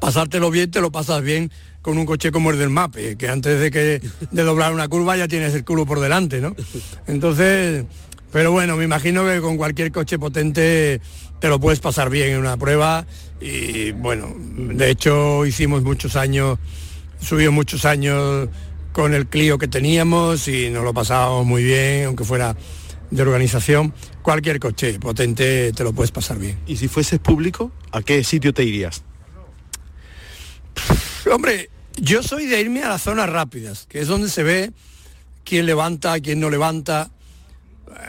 pasártelo 0.00 0.52
bien, 0.52 0.70
te 0.70 0.80
lo 0.80 0.92
pasas 0.92 1.20
bien 1.20 1.50
con 1.82 1.98
un 1.98 2.06
coche 2.06 2.30
como 2.30 2.52
el 2.52 2.58
del 2.58 2.70
MAPE, 2.70 3.16
que 3.16 3.28
antes 3.28 3.58
de 3.58 3.72
que 3.72 4.00
de 4.30 4.42
doblar 4.44 4.72
una 4.72 4.86
curva 4.86 5.16
ya 5.16 5.26
tienes 5.26 5.52
el 5.54 5.64
culo 5.64 5.84
por 5.84 5.98
delante, 5.98 6.40
¿no? 6.40 6.54
Entonces, 7.08 7.86
pero 8.30 8.52
bueno, 8.52 8.76
me 8.76 8.84
imagino 8.84 9.24
que 9.24 9.40
con 9.40 9.56
cualquier 9.56 9.90
coche 9.90 10.16
potente 10.16 11.00
te 11.40 11.48
lo 11.48 11.60
puedes 11.60 11.80
pasar 11.80 12.10
bien 12.10 12.30
en 12.30 12.38
una 12.38 12.56
prueba 12.56 13.06
y 13.40 13.92
bueno, 13.92 14.34
de 14.36 14.90
hecho 14.90 15.46
hicimos 15.46 15.82
muchos 15.82 16.16
años, 16.16 16.58
subimos 17.20 17.54
muchos 17.54 17.84
años 17.84 18.48
con 18.92 19.14
el 19.14 19.28
Clio 19.28 19.58
que 19.58 19.68
teníamos 19.68 20.48
y 20.48 20.70
nos 20.70 20.82
lo 20.82 20.92
pasábamos 20.92 21.46
muy 21.46 21.62
bien, 21.62 22.06
aunque 22.06 22.24
fuera 22.24 22.56
de 23.10 23.22
organización. 23.22 23.94
Cualquier 24.22 24.58
coche 24.58 24.98
potente 24.98 25.72
te 25.72 25.84
lo 25.84 25.92
puedes 25.92 26.10
pasar 26.10 26.38
bien. 26.38 26.58
¿Y 26.66 26.76
si 26.76 26.88
fueses 26.88 27.18
público, 27.20 27.70
a 27.92 28.02
qué 28.02 28.24
sitio 28.24 28.52
te 28.52 28.64
irías? 28.64 29.02
Hombre, 31.30 31.70
yo 31.96 32.22
soy 32.22 32.46
de 32.46 32.60
irme 32.60 32.82
a 32.82 32.88
las 32.88 33.02
zonas 33.02 33.28
rápidas, 33.28 33.86
que 33.88 34.00
es 34.00 34.08
donde 34.08 34.28
se 34.28 34.42
ve 34.42 34.72
quién 35.44 35.66
levanta, 35.66 36.18
quién 36.20 36.40
no 36.40 36.50
levanta. 36.50 37.10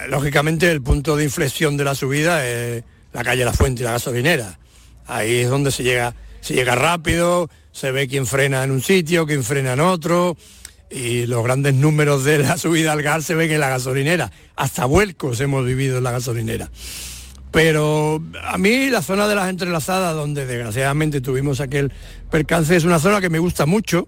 Lógicamente 0.09 0.71
el 0.71 0.81
punto 0.81 1.15
de 1.15 1.23
inflexión 1.23 1.77
de 1.77 1.83
la 1.83 1.95
subida 1.95 2.45
es 2.45 2.83
la 3.13 3.23
calle 3.23 3.45
La 3.45 3.53
Fuente 3.53 3.81
y 3.81 3.85
la 3.85 3.91
gasolinera. 3.91 4.59
Ahí 5.07 5.37
es 5.37 5.49
donde 5.49 5.71
se 5.71 5.83
llega, 5.83 6.15
se 6.41 6.53
llega 6.53 6.75
rápido, 6.75 7.49
se 7.71 7.91
ve 7.91 8.07
quién 8.07 8.25
frena 8.25 8.63
en 8.63 8.71
un 8.71 8.81
sitio, 8.81 9.25
quién 9.25 9.43
frena 9.43 9.73
en 9.73 9.79
otro, 9.79 10.37
y 10.89 11.25
los 11.25 11.43
grandes 11.43 11.73
números 11.73 12.23
de 12.23 12.39
la 12.39 12.57
subida 12.59 12.91
al 12.91 13.01
gas 13.01 13.25
se 13.25 13.35
ven 13.35 13.51
en 13.51 13.59
la 13.59 13.69
gasolinera. 13.69 14.31
Hasta 14.55 14.85
vuelcos 14.85 15.39
hemos 15.41 15.65
vivido 15.65 15.97
en 15.97 16.03
la 16.03 16.11
gasolinera. 16.11 16.69
Pero 17.51 18.23
a 18.43 18.57
mí 18.57 18.89
la 18.89 19.01
zona 19.01 19.27
de 19.27 19.35
las 19.35 19.49
entrelazadas, 19.49 20.15
donde 20.15 20.45
desgraciadamente 20.45 21.19
tuvimos 21.19 21.59
aquel 21.61 21.91
percance, 22.29 22.75
es 22.75 22.83
una 22.83 22.99
zona 22.99 23.21
que 23.21 23.29
me 23.29 23.39
gusta 23.39 23.65
mucho, 23.65 24.07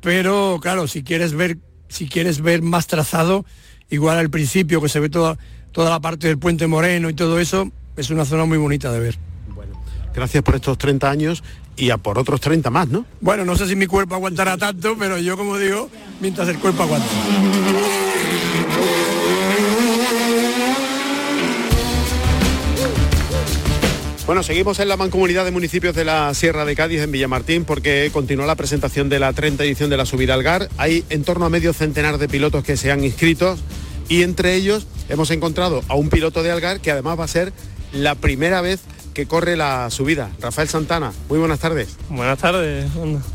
pero 0.00 0.58
claro, 0.60 0.88
si 0.88 1.04
quieres 1.04 1.34
ver, 1.34 1.58
si 1.88 2.08
quieres 2.08 2.40
ver 2.40 2.62
más 2.62 2.88
trazado, 2.88 3.44
igual 3.90 4.18
al 4.18 4.30
principio 4.30 4.82
que 4.82 4.88
se 4.88 4.98
ve 4.98 5.08
toda, 5.08 5.38
toda 5.70 5.90
la 5.90 6.00
parte 6.00 6.26
del 6.26 6.38
puente 6.38 6.66
moreno 6.66 7.08
y 7.08 7.14
todo 7.14 7.38
eso, 7.38 7.70
es 7.98 8.10
una 8.10 8.24
zona 8.24 8.44
muy 8.44 8.58
bonita 8.58 8.90
de 8.92 9.00
ver. 9.00 9.18
Gracias 10.14 10.42
por 10.42 10.54
estos 10.54 10.78
30 10.78 11.10
años 11.10 11.44
y 11.76 11.90
a 11.90 11.98
por 11.98 12.18
otros 12.18 12.40
30 12.40 12.70
más, 12.70 12.88
¿no? 12.88 13.04
Bueno, 13.20 13.44
no 13.44 13.56
sé 13.56 13.68
si 13.68 13.76
mi 13.76 13.86
cuerpo 13.86 14.14
aguantará 14.14 14.56
tanto, 14.56 14.96
pero 14.98 15.18
yo 15.18 15.36
como 15.36 15.58
digo, 15.58 15.90
mientras 16.20 16.48
el 16.48 16.58
cuerpo 16.58 16.84
aguanta. 16.84 17.06
Bueno, 24.26 24.42
seguimos 24.42 24.78
en 24.78 24.88
la 24.88 24.96
mancomunidad 24.96 25.44
de 25.44 25.50
municipios 25.50 25.94
de 25.94 26.04
la 26.04 26.34
Sierra 26.34 26.64
de 26.64 26.76
Cádiz, 26.76 27.00
en 27.00 27.10
Villamartín, 27.10 27.64
porque 27.64 28.10
continúa 28.12 28.44
la 28.46 28.56
presentación 28.56 29.08
de 29.08 29.18
la 29.18 29.32
30 29.32 29.64
edición 29.64 29.88
de 29.88 29.96
la 29.96 30.04
subida 30.04 30.34
al 30.34 30.42
GAR. 30.42 30.68
Hay 30.76 31.04
en 31.08 31.24
torno 31.24 31.46
a 31.46 31.50
medio 31.50 31.72
centenar 31.72 32.18
de 32.18 32.28
pilotos 32.28 32.62
que 32.62 32.76
se 32.76 32.92
han 32.92 33.04
inscrito 33.04 33.56
y 34.08 34.22
entre 34.22 34.54
ellos 34.54 34.86
hemos 35.08 35.30
encontrado 35.30 35.82
a 35.88 35.94
un 35.94 36.08
piloto 36.08 36.42
de 36.42 36.50
Algar 36.50 36.80
que 36.80 36.90
además 36.90 37.18
va 37.18 37.24
a 37.24 37.28
ser 37.28 37.52
la 37.92 38.14
primera 38.14 38.60
vez 38.60 38.80
que 39.18 39.26
corre 39.26 39.56
la 39.56 39.90
subida. 39.90 40.30
Rafael 40.40 40.68
Santana, 40.68 41.12
muy 41.28 41.40
buenas 41.40 41.58
tardes. 41.58 41.96
Buenas 42.08 42.38
tardes. 42.38 42.86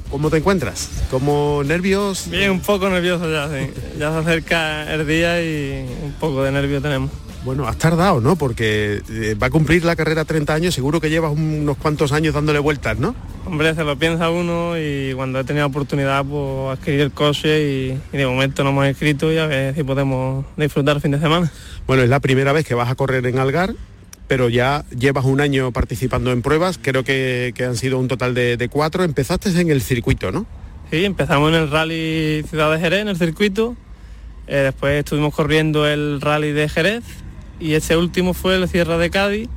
¿Cómo 0.09 0.29
te 0.29 0.37
encuentras? 0.37 0.89
¿Cómo 1.11 1.61
nervios? 1.65 2.29
Bien, 2.29 2.51
un 2.51 2.61
poco 2.61 2.89
nervioso 2.89 3.29
ya, 3.29 3.49
sí. 3.49 3.69
Ya 3.99 4.11
se 4.13 4.17
acerca 4.19 4.93
el 4.93 5.05
día 5.05 5.43
y 5.43 5.85
un 6.03 6.13
poco 6.13 6.43
de 6.43 6.51
nervio 6.53 6.81
tenemos. 6.81 7.11
Bueno, 7.43 7.67
has 7.67 7.77
tardado, 7.77 8.21
¿no? 8.21 8.37
Porque 8.37 9.01
eh, 9.09 9.35
va 9.35 9.47
a 9.47 9.49
cumplir 9.49 9.83
la 9.83 9.97
carrera 9.97 10.23
30 10.23 10.53
años, 10.53 10.73
seguro 10.73 11.01
que 11.01 11.09
llevas 11.09 11.33
unos 11.33 11.75
cuantos 11.75 12.13
años 12.13 12.33
dándole 12.33 12.59
vueltas, 12.59 12.97
¿no? 12.97 13.13
Hombre, 13.45 13.75
se 13.75 13.83
lo 13.83 13.97
piensa 13.99 14.29
uno 14.29 14.77
y 14.77 15.13
cuando 15.13 15.41
he 15.41 15.43
tenido 15.43 15.65
oportunidad, 15.65 16.23
pues 16.23 16.79
adquirir 16.79 17.01
el 17.01 17.11
coche 17.11 17.61
y, 17.61 17.99
y 18.13 18.17
de 18.17 18.25
momento 18.25 18.63
nos 18.63 18.71
hemos 18.71 18.87
inscrito 18.87 19.29
y 19.33 19.37
a 19.37 19.47
ver 19.47 19.75
si 19.75 19.83
podemos 19.83 20.45
disfrutar 20.55 20.95
el 20.95 21.01
fin 21.01 21.11
de 21.11 21.19
semana. 21.19 21.51
Bueno, 21.85 22.03
es 22.03 22.09
la 22.09 22.21
primera 22.21 22.53
vez 22.53 22.65
que 22.65 22.75
vas 22.75 22.89
a 22.89 22.95
correr 22.95 23.25
en 23.25 23.37
Algar, 23.37 23.75
pero 24.27 24.49
ya 24.49 24.85
llevas 24.97 25.25
un 25.25 25.41
año 25.41 25.71
participando 25.71 26.31
en 26.31 26.41
pruebas, 26.41 26.79
creo 26.81 27.03
que, 27.03 27.53
que 27.55 27.65
han 27.65 27.75
sido 27.75 27.99
un 27.99 28.07
total 28.07 28.33
de, 28.33 28.69
cuatro. 28.71 29.03
Empezaste 29.03 29.49
en 29.59 29.69
el 29.69 29.81
circuito, 29.81 30.31
¿no? 30.31 30.45
Sí, 30.91 31.05
empezamos 31.05 31.49
en 31.49 31.55
el 31.55 31.71
rally 31.71 32.43
Ciudad 32.49 32.71
de 32.71 32.79
Jerez, 32.79 33.01
en 33.01 33.07
el 33.09 33.17
circuito. 33.17 33.75
Eh, 34.47 34.57
después 34.57 34.99
estuvimos 34.99 35.33
corriendo 35.33 35.87
el 35.87 36.19
rally 36.21 36.51
de 36.51 36.67
Jerez 36.67 37.03
y 37.59 37.73
este 37.73 37.95
último 37.95 38.33
fue 38.33 38.55
el 38.55 38.67
Sierra 38.67 38.97
de 38.97 39.09
Cádiz, 39.09 39.49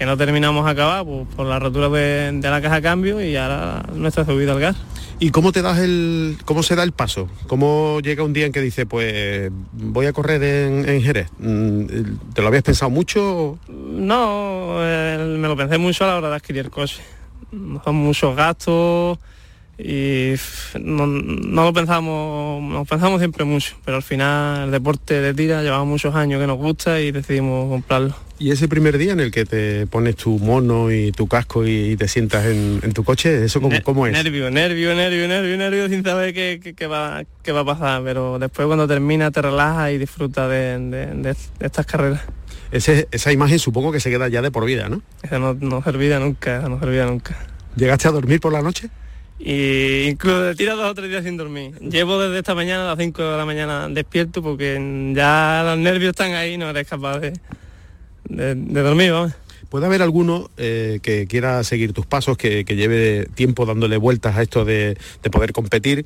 que 0.00 0.06
no 0.06 0.16
terminamos 0.16 0.66
a 0.66 0.70
acabar 0.70 1.04
pues, 1.04 1.26
por 1.36 1.46
la 1.46 1.58
rotura 1.58 1.90
de, 1.90 2.32
de 2.32 2.48
la 2.48 2.62
caja 2.62 2.76
de 2.76 2.80
cambio 2.80 3.22
y 3.22 3.36
ahora 3.36 3.84
nuestra 3.92 4.24
subida 4.24 4.52
al 4.52 4.58
gas. 4.58 4.74
¿Y 5.18 5.30
cómo 5.30 5.52
te 5.52 5.60
das 5.60 5.78
el, 5.78 6.38
cómo 6.46 6.62
se 6.62 6.74
da 6.74 6.84
el 6.84 6.92
paso? 6.92 7.28
¿Cómo 7.48 8.00
llega 8.00 8.24
un 8.24 8.32
día 8.32 8.46
en 8.46 8.52
que 8.52 8.62
dice, 8.62 8.86
pues 8.86 9.52
voy 9.72 10.06
a 10.06 10.14
correr 10.14 10.42
en, 10.42 10.88
en 10.88 11.02
Jerez? 11.02 11.28
Mm, 11.38 11.84
¿Te 12.32 12.40
lo 12.40 12.48
habías 12.48 12.62
pensado 12.62 12.90
mucho? 12.90 13.58
No, 13.68 14.76
eh, 14.78 15.36
me 15.38 15.46
lo 15.46 15.54
pensé 15.54 15.76
mucho 15.76 16.04
a 16.04 16.06
la 16.06 16.16
hora 16.16 16.30
de 16.30 16.36
adquirir 16.36 16.64
el 16.64 16.70
coche. 16.70 17.02
Son 17.84 17.94
muchos 17.94 18.34
gastos 18.34 19.18
y 19.82 20.34
no, 20.80 21.06
no 21.06 21.64
lo 21.64 21.72
pensamos, 21.72 22.62
nos 22.62 22.86
pensamos 22.88 23.18
siempre 23.20 23.44
mucho, 23.44 23.76
pero 23.84 23.96
al 23.98 24.02
final 24.02 24.64
el 24.66 24.70
deporte 24.70 25.20
de 25.20 25.34
tira 25.34 25.62
llevamos 25.62 25.88
muchos 25.88 26.14
años 26.14 26.40
que 26.40 26.46
nos 26.46 26.58
gusta 26.58 27.00
y 27.00 27.10
decidimos 27.12 27.68
comprarlo. 27.68 28.14
Y 28.38 28.52
ese 28.52 28.68
primer 28.68 28.96
día 28.96 29.12
en 29.12 29.20
el 29.20 29.30
que 29.30 29.44
te 29.44 29.86
pones 29.86 30.16
tu 30.16 30.38
mono 30.38 30.90
y 30.90 31.12
tu 31.12 31.26
casco 31.28 31.66
y, 31.66 31.96
te 31.96 32.08
sientas 32.08 32.46
en, 32.46 32.80
en 32.82 32.92
tu 32.92 33.04
coche, 33.04 33.44
¿eso 33.44 33.60
cómo, 33.60 33.74
Ne- 33.74 33.82
cómo 33.82 34.06
es? 34.06 34.12
Nervio, 34.12 34.50
nervio, 34.50 34.94
nervio, 34.94 35.28
nervio, 35.28 35.56
nervio, 35.58 35.88
sin 35.90 36.02
saber 36.02 36.32
qué, 36.32 36.58
qué- 36.62 36.72
qué 36.72 36.86
va, 36.86 37.22
qué 37.42 37.52
va 37.52 37.60
a 37.60 37.64
pasar, 37.66 38.02
pero 38.02 38.38
después 38.38 38.66
cuando 38.66 38.88
termina 38.88 39.30
te 39.30 39.42
relajas 39.42 39.92
y 39.92 39.98
disfrutas 39.98 40.48
de, 40.48 40.78
de- 40.78 41.06
de- 41.06 41.22
de 41.22 41.66
estas 41.66 41.84
carreras. 41.84 42.22
Ese- 42.72 43.08
esa 43.10 43.30
imagen 43.32 43.58
supongo 43.58 43.92
que 43.92 44.00
se 44.00 44.08
queda 44.10 44.28
ya 44.28 44.40
de 44.40 44.50
por 44.50 44.64
vida, 44.64 44.88
¿no? 44.88 45.02
Esa 45.22 45.38
no, 45.38 45.54
no 45.54 45.82
se 45.82 45.90
olvida 45.90 46.18
nunca, 46.18 46.60
no 46.68 46.78
se 46.78 46.86
olvida 46.86 47.04
nunca. 47.04 47.36
¿Llegaste 47.76 48.08
a 48.08 48.12
dormir 48.12 48.40
por 48.40 48.52
la 48.52 48.62
noche? 48.62 48.88
Y 49.42 50.02
incluso 50.08 50.42
de 50.42 50.54
tira 50.54 50.74
dos 50.74 50.90
o 50.90 50.94
tres 50.94 51.08
días 51.08 51.24
sin 51.24 51.38
dormir. 51.38 51.72
Llevo 51.80 52.20
desde 52.20 52.38
esta 52.38 52.54
mañana 52.54 52.84
a 52.84 52.94
las 52.94 52.98
5 52.98 53.22
de 53.22 53.38
la 53.38 53.46
mañana 53.46 53.88
despierto 53.88 54.42
porque 54.42 54.74
ya 55.14 55.62
los 55.64 55.78
nervios 55.78 56.10
están 56.10 56.34
ahí, 56.34 56.58
no 56.58 56.68
eres 56.68 56.86
capaz 56.86 57.20
de, 57.20 57.32
de, 58.24 58.82
dormir, 58.82 59.12
vamos. 59.12 59.32
¿Puede 59.70 59.86
haber 59.86 60.02
alguno 60.02 60.50
eh, 60.58 60.98
que 61.00 61.26
quiera 61.26 61.62
seguir 61.64 61.92
tus 61.92 62.04
pasos, 62.04 62.36
que, 62.36 62.64
lleve 62.64 63.28
tiempo 63.34 63.64
dándole 63.64 63.96
vueltas 63.96 64.36
a 64.36 64.42
esto 64.42 64.64
de, 64.64 64.98
de 65.22 65.30
poder 65.30 65.52
competir? 65.52 66.04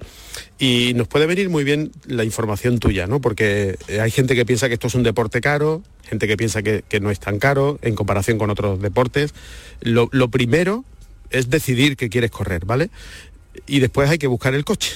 Y 0.59 0.93
nos 0.95 1.09
puede 1.09 1.27
venir 1.27 1.49
muy 1.49 1.65
bien 1.65 1.91
la 2.07 2.25
información 2.25 2.79
tuya, 2.79 3.07
¿no? 3.07 3.21
Porque 3.21 3.79
eh, 3.89 4.01
hay 4.01 4.11
gente 4.13 4.37
que 4.37 4.45
piensa 4.45 4.69
que 4.69 4.75
esto 4.75 4.87
es 4.87 4.95
un 4.95 5.03
deporte 5.03 5.41
caro, 5.41 5.83
gente 6.05 6.29
que 6.29 6.37
piensa 6.37 6.63
que, 6.63 6.85
no 7.01 7.11
es 7.11 7.19
tan 7.19 7.39
caro 7.39 7.79
en 7.83 7.97
comparación 7.97 8.39
con 8.39 8.51
otros 8.51 8.81
deportes. 8.81 9.35
Lo 9.81 10.29
primero 10.29 10.85
es 11.35 11.51
decidir 11.51 11.97
que 11.97 12.09
quieres 12.09 12.31
correr, 12.31 12.65
¿vale? 12.65 12.91
Y 13.67 13.81
después 13.81 14.09
hay 14.09 14.19
que 14.19 14.27
buscar 14.27 14.55
el 14.55 14.65
coche. 14.65 14.93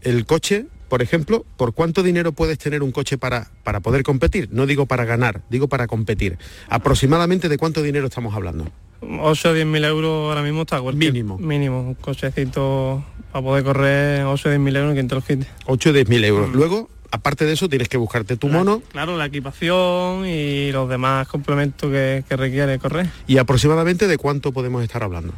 El 0.00 0.24
coche, 0.26 0.66
por 0.88 1.02
ejemplo, 1.02 1.44
¿por 1.56 1.74
cuánto 1.74 2.02
dinero 2.02 2.32
puedes 2.32 2.58
tener 2.58 2.82
un 2.82 2.92
coche 2.92 3.18
para, 3.18 3.50
para 3.64 3.80
poder 3.80 4.02
competir? 4.02 4.48
No 4.52 4.66
digo 4.66 4.86
para 4.86 5.04
ganar, 5.04 5.42
digo 5.50 5.68
para 5.68 5.86
competir. 5.86 6.38
Aproximadamente 6.68 7.48
de 7.48 7.58
cuánto 7.58 7.82
dinero 7.82 8.06
estamos 8.06 8.34
hablando. 8.34 8.70
8 9.00 9.50
o 9.50 9.52
10 9.52 9.66
mil 9.66 9.84
euros 9.84 10.28
ahora 10.28 10.42
mismo 10.42 10.62
está 10.62 10.80
cualquier- 10.80 11.12
Mínimo. 11.12 11.38
Mínimo, 11.38 11.80
un 11.80 11.94
cochecito 11.94 13.04
para 13.32 13.44
poder 13.44 13.64
correr 13.64 14.24
8 14.24 14.48
o 14.48 14.50
10 14.50 14.60
mil 14.60 14.74
euros 14.76 14.94
quien 14.94 15.08
te 15.08 15.14
lo 15.14 15.20
quite. 15.20 15.46
8 15.66 15.90
o 15.90 15.92
10 15.92 16.08
mil 16.08 16.24
euros. 16.24 16.48
Mm. 16.50 16.52
Luego, 16.54 16.88
aparte 17.10 17.44
de 17.44 17.52
eso, 17.52 17.68
tienes 17.68 17.88
que 17.88 17.96
buscarte 17.98 18.36
tu 18.36 18.48
mono 18.48 18.82
Claro, 18.92 19.16
la 19.16 19.26
equipación 19.26 20.26
y 20.26 20.70
los 20.72 20.88
demás 20.88 21.28
complementos 21.28 21.90
que, 21.90 22.24
que 22.28 22.36
requiere 22.36 22.78
correr. 22.78 23.08
y 23.26 23.38
aproximadamente 23.38 24.06
de 24.06 24.16
cuánto 24.18 24.52
podemos 24.52 24.82
estar 24.82 25.02
hablando. 25.02 25.34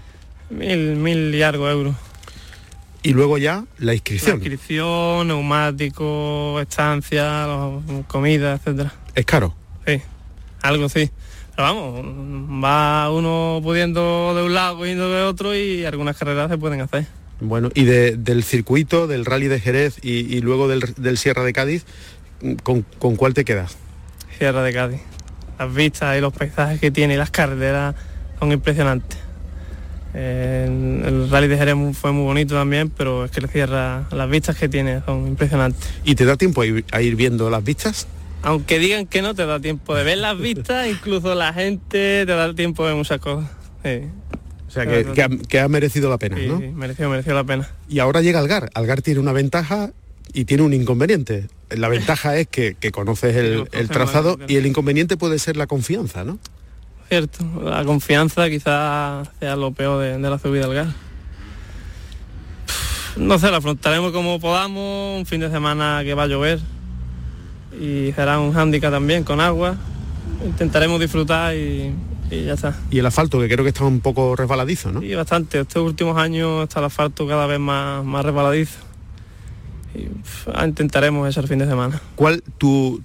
Mil, 0.50 0.96
mil 0.96 1.34
y 1.34 1.42
algo 1.42 1.68
euros. 1.68 1.94
Y 3.02 3.12
luego 3.12 3.38
ya 3.38 3.64
la 3.78 3.86
La 3.86 3.94
inscripción. 3.94 4.36
inscripción, 4.36 5.28
neumáticos, 5.28 6.60
estancia, 6.62 7.46
los- 7.46 8.06
comida, 8.06 8.54
etcétera. 8.54 8.92
Es 9.14 9.24
caro. 9.24 9.54
Sí, 9.86 10.00
algo 10.62 10.88
sí. 10.88 11.10
Pero 11.56 11.74
vamos, 11.74 12.62
va 12.64 13.10
uno 13.10 13.60
pudiendo 13.62 14.34
de 14.34 14.42
un 14.44 14.54
lado, 14.54 14.78
cogiendo 14.78 15.10
de 15.10 15.22
otro 15.22 15.54
y 15.56 15.84
algunas 15.84 16.16
carreras 16.16 16.50
se 16.50 16.58
pueden 16.58 16.80
hacer. 16.80 17.06
Bueno, 17.40 17.70
y 17.74 17.84
de- 17.84 18.16
del 18.16 18.42
circuito, 18.42 19.06
del 19.06 19.24
rally 19.24 19.48
de 19.48 19.60
Jerez 19.60 19.98
y, 20.02 20.34
y 20.36 20.40
luego 20.40 20.66
del, 20.68 20.80
del 20.96 21.18
Sierra 21.18 21.44
de 21.44 21.52
Cádiz, 21.52 21.84
¿con, 22.62 22.82
con 22.98 23.16
cuál 23.16 23.34
te 23.34 23.44
quedas? 23.44 23.76
Sierra 24.38 24.62
de 24.62 24.72
Cádiz. 24.72 25.00
Las 25.58 25.72
vistas 25.74 26.16
y 26.16 26.20
los 26.20 26.32
paisajes 26.32 26.80
que 26.80 26.90
tiene 26.90 27.14
y 27.14 27.16
las 27.16 27.30
carreteras 27.30 27.94
son 28.38 28.52
impresionantes. 28.52 29.18
Eh, 30.14 31.02
el 31.06 31.30
rally 31.30 31.48
de 31.48 31.58
Jerez 31.58 31.76
fue 31.96 32.12
muy 32.12 32.24
bonito 32.24 32.54
también, 32.54 32.90
pero 32.90 33.24
es 33.24 33.30
que 33.30 33.40
el 33.40 33.48
Sierra, 33.48 34.08
las 34.10 34.30
vistas 34.30 34.56
que 34.56 34.68
tiene 34.68 35.02
son 35.04 35.26
impresionantes. 35.26 35.88
¿Y 36.04 36.14
te 36.14 36.24
da 36.24 36.36
tiempo 36.36 36.62
a 36.62 36.66
ir, 36.66 36.84
a 36.92 37.02
ir 37.02 37.16
viendo 37.16 37.50
las 37.50 37.62
vistas? 37.62 38.06
Aunque 38.42 38.78
digan 38.78 39.06
que 39.06 39.20
no 39.20 39.34
te 39.34 39.44
da 39.46 39.60
tiempo 39.60 39.94
de 39.94 40.04
ver 40.04 40.18
las 40.18 40.38
vistas, 40.38 40.86
incluso 40.90 41.34
la 41.34 41.52
gente 41.52 42.24
te 42.24 42.26
da 42.26 42.54
tiempo 42.54 42.86
de 42.86 42.94
muchas 42.94 43.20
cosas. 43.20 43.50
Sí, 43.84 44.02
O 44.66 44.70
sea, 44.70 44.86
que, 44.86 45.04
que 45.12 45.22
ha, 45.22 45.28
que 45.28 45.60
ha 45.60 45.68
merecido 45.68 46.08
la 46.10 46.18
pena, 46.18 46.36
sí, 46.36 46.46
¿no? 46.46 46.58
sí, 46.58 46.68
mereció, 46.68 47.08
mereció 47.10 47.34
la 47.34 47.44
pena. 47.44 47.68
Y 47.88 47.98
ahora 47.98 48.22
llega 48.22 48.38
Algar. 48.38 48.70
Algar 48.74 49.02
tiene 49.02 49.20
una 49.20 49.32
ventaja 49.32 49.90
y 50.32 50.44
tiene 50.44 50.62
un 50.62 50.72
inconveniente. 50.72 51.48
La 51.70 51.88
ventaja 51.88 52.36
es 52.38 52.48
que, 52.48 52.76
que 52.80 52.90
conoces 52.92 53.36
el, 53.36 53.68
el 53.72 53.88
trazado 53.88 54.38
y 54.48 54.56
el 54.56 54.66
inconveniente 54.66 55.16
puede 55.18 55.38
ser 55.38 55.56
la 55.56 55.66
confianza, 55.66 56.24
¿no? 56.24 56.38
Cierto, 57.08 57.44
la 57.62 57.84
confianza 57.84 58.50
quizás 58.50 59.28
sea 59.40 59.56
lo 59.56 59.72
peor 59.72 60.02
de, 60.02 60.18
de 60.18 60.30
la 60.30 60.38
subida 60.38 60.66
al 60.66 60.74
gas. 60.74 60.88
No 63.16 63.38
sé, 63.38 63.50
la 63.50 63.56
afrontaremos 63.56 64.12
como 64.12 64.38
podamos, 64.38 65.18
un 65.18 65.26
fin 65.26 65.40
de 65.40 65.50
semana 65.50 66.02
que 66.04 66.14
va 66.14 66.24
a 66.24 66.26
llover 66.26 66.60
y 67.80 68.12
será 68.12 68.38
un 68.38 68.52
hándicap 68.52 68.92
también 68.92 69.24
con 69.24 69.40
agua. 69.40 69.76
Intentaremos 70.44 71.00
disfrutar 71.00 71.54
y, 71.54 71.94
y 72.30 72.44
ya 72.44 72.54
está. 72.54 72.76
Y 72.90 72.98
el 72.98 73.06
asfalto, 73.06 73.40
que 73.40 73.48
creo 73.48 73.64
que 73.64 73.70
está 73.70 73.84
un 73.84 74.00
poco 74.00 74.36
resbaladizo, 74.36 74.92
¿no? 74.92 75.02
Y 75.02 75.14
bastante, 75.14 75.60
estos 75.60 75.82
últimos 75.82 76.16
años 76.16 76.64
está 76.64 76.80
el 76.80 76.86
asfalto 76.86 77.26
cada 77.26 77.46
vez 77.46 77.58
más, 77.58 78.04
más 78.04 78.24
resbaladizo. 78.24 78.78
Y 79.94 80.08
intentaremos 80.64 81.28
ese 81.28 81.46
fin 81.46 81.58
de 81.58 81.66
semana. 81.66 82.00
¿Cuál 82.14 82.42
tu, 82.58 83.02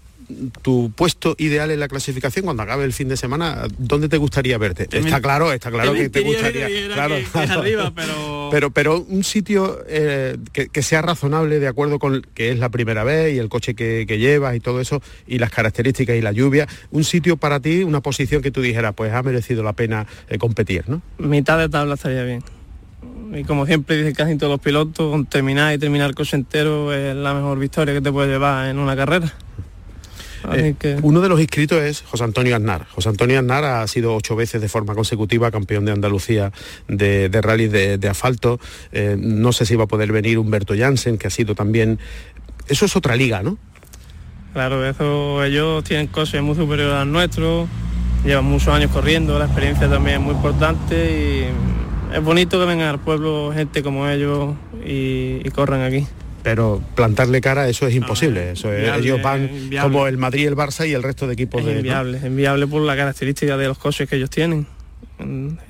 tu 0.61 0.91
puesto 0.95 1.35
ideal 1.37 1.71
en 1.71 1.79
la 1.79 1.87
clasificación 1.87 2.45
cuando 2.45 2.63
acabe 2.63 2.85
el 2.85 2.93
fin 2.93 3.07
de 3.07 3.17
semana? 3.17 3.63
¿Dónde 3.77 4.09
te 4.09 4.17
gustaría 4.17 4.57
verte? 4.57 4.85
Te 4.87 4.99
está 4.99 5.21
claro, 5.21 5.51
está 5.53 5.71
claro 5.71 5.93
que 5.93 6.09
te 6.09 6.21
gustaría. 6.21 6.67
que 6.67 6.87
claro, 6.93 7.15
que- 7.15 7.23
que 7.25 7.43
es 7.43 7.49
arriba, 7.49 7.91
pero... 7.95 8.49
pero, 8.51 8.71
pero 8.71 9.01
un 9.07 9.23
sitio 9.23 9.79
eh, 9.87 10.37
que, 10.51 10.67
que 10.69 10.81
sea 10.83 11.01
razonable 11.01 11.59
de 11.59 11.67
acuerdo 11.67 11.99
con 11.99 12.21
que 12.33 12.51
es 12.51 12.59
la 12.59 12.69
primera 12.69 13.03
vez 13.03 13.33
y 13.35 13.39
el 13.39 13.49
coche 13.49 13.73
que, 13.75 14.05
que 14.07 14.17
llevas 14.19 14.55
y 14.55 14.59
todo 14.59 14.79
eso 14.81 15.01
y 15.27 15.39
las 15.39 15.49
características 15.51 16.15
y 16.15 16.21
la 16.21 16.31
lluvia, 16.31 16.67
un 16.91 17.03
sitio 17.03 17.37
para 17.37 17.59
ti, 17.59 17.83
una 17.83 18.01
posición 18.01 18.41
que 18.41 18.51
tú 18.51 18.61
dijeras, 18.61 18.93
pues 18.95 19.11
ha 19.13 19.23
merecido 19.23 19.63
la 19.63 19.73
pena 19.73 20.05
eh, 20.29 20.37
competir, 20.37 20.83
¿no? 20.87 21.01
mitad 21.17 21.57
de 21.57 21.69
tabla 21.69 21.95
estaría 21.95 22.23
bien. 22.23 22.43
Y 23.35 23.43
como 23.45 23.65
siempre 23.65 23.97
dicen 23.97 24.13
casi 24.13 24.37
todos 24.37 24.51
los 24.51 24.59
pilotos, 24.61 25.09
con 25.09 25.25
terminar 25.25 25.73
y 25.73 25.79
terminar 25.79 26.07
el 26.09 26.15
coche 26.15 26.35
entero 26.37 26.93
es 26.93 27.15
la 27.15 27.33
mejor 27.33 27.57
victoria 27.57 27.93
que 27.93 28.01
te 28.01 28.11
puede 28.11 28.27
llevar 28.29 28.67
en 28.69 28.77
una 28.77 28.95
carrera. 28.95 29.33
Eh, 30.51 30.75
que 30.77 30.97
Uno 31.01 31.21
de 31.21 31.29
los 31.29 31.39
inscritos 31.39 31.81
es 31.81 32.01
José 32.01 32.23
Antonio 32.23 32.55
Aznar. 32.55 32.85
José 32.89 33.09
Antonio 33.09 33.39
Aznar 33.39 33.63
ha 33.63 33.87
sido 33.87 34.15
ocho 34.15 34.35
veces 34.35 34.61
de 34.61 34.67
forma 34.67 34.95
consecutiva 34.95 35.51
campeón 35.51 35.85
de 35.85 35.91
Andalucía 35.91 36.51
de, 36.87 37.29
de 37.29 37.41
rally 37.41 37.67
de, 37.67 37.97
de 37.97 38.09
asfalto. 38.09 38.59
Eh, 38.91 39.15
no 39.17 39.53
sé 39.53 39.65
si 39.65 39.75
va 39.75 39.85
a 39.85 39.87
poder 39.87 40.11
venir 40.11 40.37
Humberto 40.37 40.75
Jansen, 40.77 41.17
que 41.17 41.27
ha 41.27 41.31
sido 41.31 41.55
también... 41.55 41.99
Eso 42.67 42.85
es 42.85 42.95
otra 42.95 43.15
liga, 43.15 43.43
¿no? 43.43 43.57
claro, 44.53 44.87
eso 44.87 45.43
ellos 45.43 45.83
tienen 45.83 46.07
coches 46.07 46.41
muy 46.41 46.55
superiores 46.55 46.95
al 46.95 47.11
nuestro, 47.11 47.67
llevan 48.23 48.45
muchos 48.45 48.69
años 48.69 48.91
corriendo, 48.91 49.37
la 49.39 49.45
experiencia 49.45 49.89
también 49.89 50.17
es 50.17 50.23
muy 50.23 50.35
importante 50.35 51.49
y 51.51 52.15
es 52.15 52.23
bonito 52.23 52.59
que 52.59 52.65
vengan 52.65 52.87
al 52.87 52.99
pueblo 52.99 53.51
gente 53.53 53.81
como 53.81 54.07
ellos 54.07 54.55
y, 54.85 55.41
y 55.43 55.49
corran 55.49 55.81
aquí. 55.81 56.05
Pero 56.43 56.83
plantarle 56.95 57.39
cara, 57.41 57.69
eso 57.69 57.87
es 57.87 57.95
imposible. 57.95 58.51
Eso 58.51 58.71
es- 58.71 58.79
inviable, 58.79 59.03
ellos 59.05 59.21
van 59.21 59.43
inviable. 59.43 59.89
como 59.91 60.07
el 60.07 60.17
Madrid, 60.17 60.47
el 60.47 60.55
Barça 60.55 60.87
y 60.87 60.91
el 60.93 61.01
resto 61.01 61.25
de 61.27 61.33
equipos 61.33 61.61
Es 61.61 61.67
de... 61.67 61.73
¿no? 61.73 61.79
inviable, 61.79 62.17
es 62.17 62.23
inviable 62.25 62.67
por 62.67 62.81
la 62.81 62.95
característica 62.95 63.55
de 63.57 63.67
los 63.67 63.77
coches 63.77 64.09
que 64.09 64.17
ellos 64.17 64.29
tienen. 64.29 64.67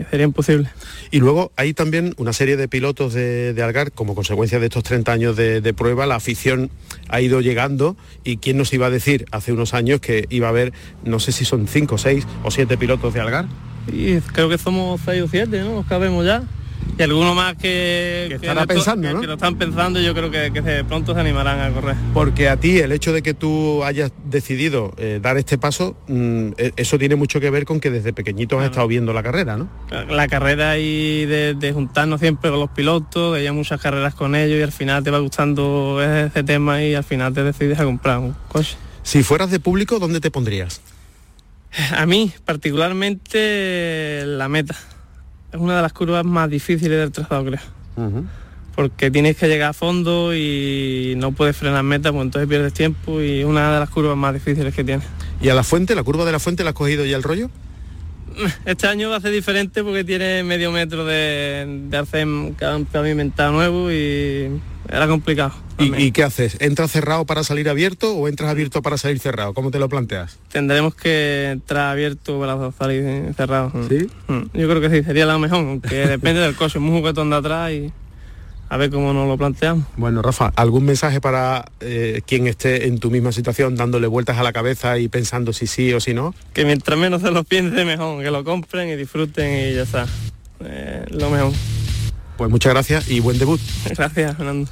sería 0.10 0.26
imposible. 0.26 0.70
Y 1.12 1.20
luego 1.20 1.52
hay 1.58 1.74
también 1.74 2.14
una 2.18 2.34
serie 2.34 2.58
de 2.58 2.68
pilotos 2.68 3.14
de, 3.14 3.56
Algar, 3.64 3.92
como 3.92 4.16
consecuencia 4.16 4.60
de 4.60 4.66
estos 4.66 4.84
30 4.84 5.12
años 5.12 5.36
de, 5.36 5.74
prueba, 5.76 6.08
la 6.08 6.16
afición 6.16 6.72
ha 7.08 7.22
ido 7.22 7.40
llegando 7.42 7.96
y 8.24 8.38
quién 8.38 8.58
nos 8.58 8.74
iba 8.74 8.88
a 8.88 8.90
decir 8.90 9.26
hace 9.32 9.52
unos 9.52 9.74
años 9.76 10.00
que 10.00 10.26
iba 10.30 10.48
a 10.48 10.50
haber, 10.50 10.74
no 11.04 11.20
sé 11.20 11.32
si 11.32 11.46
son 11.46 11.68
5, 11.68 11.98
6 12.00 12.26
o 12.44 12.50
7 12.52 12.78
pilotos 12.78 13.14
de 13.14 13.20
Algar. 13.20 13.46
Y 13.92 14.16
creo 14.22 14.50
que 14.50 14.58
somos 14.58 15.02
6 15.06 15.22
o 15.24 15.28
7, 15.28 15.60
¿no? 15.60 15.76
Nos 15.76 15.86
cabemos 15.86 16.26
ya 16.26 16.42
y 16.98 17.02
alguno 17.02 17.34
más 17.34 17.56
que, 17.56 18.26
que 18.30 18.36
estará 18.36 18.66
pensando, 18.66 19.12
¿no? 19.12 19.22
que, 19.22 19.28
lo 19.28 19.34
están 19.34 19.56
pensando 19.58 20.00
yo 20.00 20.14
creo 20.14 20.30
que, 20.30 20.84
pronto 20.88 21.14
se 21.14 21.20
animarán 21.20 21.60
a 21.60 21.72
correr. 21.74 21.96
Porque 22.14 22.50
a 22.50 22.58
ti 22.58 22.80
el 22.80 22.92
hecho 22.92 23.14
de 23.14 23.22
que 23.22 23.34
tú 23.34 23.84
hayas 23.84 24.12
decidido 24.26 24.94
eh, 24.98 25.20
dar 25.22 25.38
este 25.38 25.58
paso, 25.58 25.96
mm, 26.08 26.50
e, 26.58 26.74
eso 26.76 27.00
tiene 27.00 27.16
mucho 27.16 27.40
que 27.40 27.50
ver 27.50 27.66
con 27.66 27.80
que 27.80 27.90
desde 27.90 28.14
pequeñito 28.14 28.60
has 28.60 28.66
estado 28.66 28.88
viendo 28.88 29.14
la 29.14 29.24
carrera, 29.24 29.58
¿no? 29.58 29.70
La, 30.10 30.28
carrera 30.28 30.78
y 30.78 31.26
de, 31.26 31.72
juntarnos 31.74 32.20
siempre 32.20 32.50
con 32.50 32.60
los 32.60 32.70
pilotos, 32.70 33.36
de 33.36 33.44
ir 33.44 33.54
muchas 33.54 33.82
carreras 33.82 34.14
con 34.14 34.36
ellos 34.36 34.60
y 34.60 34.62
al 34.62 34.72
final 34.72 35.04
te 35.04 35.12
va 35.12 35.20
gustando 35.20 36.00
ese 36.02 36.44
tema 36.44 36.82
y 36.84 36.96
al 36.96 37.04
final 37.04 37.34
te 37.34 37.44
decides 37.44 37.80
a 37.80 37.86
comprar 37.86 38.20
un 38.20 38.36
coche. 38.48 38.78
Si 39.04 39.24
fueras 39.24 39.52
de 39.52 39.60
público, 39.60 40.00
¿dónde 40.00 40.20
te 40.20 40.32
pondrías? 40.32 40.82
A 41.96 42.06
mí, 42.06 42.32
particularmente 42.46 44.24
la 44.26 44.48
meta 44.48 44.76
es 45.54 45.60
una 45.60 45.76
de 45.76 45.82
las 45.84 45.94
curvas 45.94 46.26
más 46.26 46.50
difíciles 46.50 46.98
del 46.98 47.12
trazado, 47.12 47.46
creo. 47.46 47.60
Porque 48.76 49.12
tienes 49.12 49.38
que 49.38 49.48
llegar 49.48 49.70
a 49.70 49.74
fondo 49.74 50.36
y 50.36 51.14
no 51.18 51.32
puedes 51.32 51.56
frenar 51.56 51.84
meta, 51.84 52.12
pues 52.12 52.24
entonces 52.24 52.50
pierdes 52.50 52.74
tiempo 52.74 53.22
y 53.22 53.42
es 53.42 53.46
una 53.46 53.72
de 53.72 53.80
las 53.80 53.90
curvas 53.90 54.18
más 54.18 54.34
difíciles 54.34 54.74
que 54.74 54.84
tiene. 54.84 55.04
¿Y 55.42 55.50
a 55.50 55.54
la 55.54 55.64
fuente, 55.64 55.94
la 55.94 56.04
curva 56.04 56.26
de 56.26 56.32
la 56.32 56.40
fuente, 56.40 56.64
la 56.64 56.72
has 56.72 56.76
cogido 56.76 57.06
ya 57.06 57.16
el 57.16 57.24
rollo? 57.24 57.52
Este 58.66 58.88
año 58.88 59.10
va 59.10 59.18
a 59.18 59.22
ser 59.22 59.32
diferente 59.32 59.84
porque 59.84 60.04
tiene 60.04 60.44
medio 60.44 60.72
metro 60.72 61.06
de, 61.06 61.66
de 61.90 61.98
arcén 61.98 62.56
pavimentado 62.92 63.52
nuevo 63.52 63.92
y 63.92 64.50
era 64.90 65.08
complicado. 65.08 65.54
¿Y, 65.80 66.12
qué 66.12 66.24
haces? 66.24 66.58
¿Entras 66.60 66.92
cerrado 66.92 67.26
para 67.26 67.44
salir 67.44 67.68
abierto 67.68 68.16
o 68.16 68.28
entras 68.28 68.50
abierto 68.50 68.82
para 68.82 68.98
salir 68.98 69.20
cerrado? 69.20 69.54
¿Cómo 69.54 69.72
te 69.72 69.80
lo 69.80 69.90
planteas? 69.90 70.38
Tendremos 70.52 70.94
que 70.96 71.50
entrar 71.52 71.92
abierto 71.92 72.40
para 72.40 72.72
salir 72.74 73.34
cerrado. 73.36 73.72
¿Sí? 73.90 74.08
Mm. 74.28 74.58
Yo 74.58 74.70
creo 74.70 74.82
que 74.82 74.90
sí, 74.90 75.04
sería 75.04 75.26
la 75.26 75.38
mejor, 75.38 75.60
aunque 75.60 75.96
depende 76.08 76.42
del 76.42 76.56
coche, 76.56 76.80
muy 76.80 77.00
juguetón 77.00 77.30
de 77.32 77.36
atrás 77.36 77.72
y 77.72 77.92
a 78.70 78.78
ver 78.78 78.90
cómo 78.90 79.14
nos 79.14 79.28
lo 79.28 79.38
planteamos. 79.38 79.86
Bueno, 79.98 80.22
Rafa, 80.22 80.52
¿algún 80.56 80.86
mensaje 80.86 81.22
para 81.22 81.66
eh, 81.80 82.22
quien 82.26 82.48
esté 82.48 82.88
en 82.88 83.00
tu 83.00 83.12
misma 83.12 83.32
situación 83.32 83.76
dándole 83.76 84.08
vueltas 84.08 84.38
a 84.38 84.44
la 84.44 84.54
cabeza 84.54 84.98
y 84.98 85.08
pensando 85.08 85.54
si 85.54 85.68
sí 85.68 85.94
o 85.94 86.00
si 86.00 86.14
no? 86.14 86.34
Que 86.54 86.66
mientras 86.66 86.98
menos 86.98 87.22
se 87.22 87.32
lo 87.32 87.44
piense 87.44 87.86
mejor, 87.86 88.24
que 88.24 88.32
lo 88.32 88.44
compren 88.44 88.90
y 88.90 88.96
disfruten 88.96 89.70
y 89.70 89.76
ya 89.76 89.84
está. 89.84 90.08
Eh, 90.64 91.06
lo 91.10 91.30
mejor. 91.30 91.52
Pues 92.38 92.50
muchas 92.50 92.74
gracias 92.74 93.10
y 93.10 93.20
buen 93.20 93.38
debut. 93.38 93.62
Gracias, 93.86 94.38
Fernando. 94.38 94.70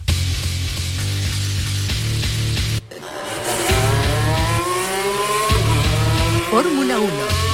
Fórmula 6.50 7.00
1. 7.00 7.51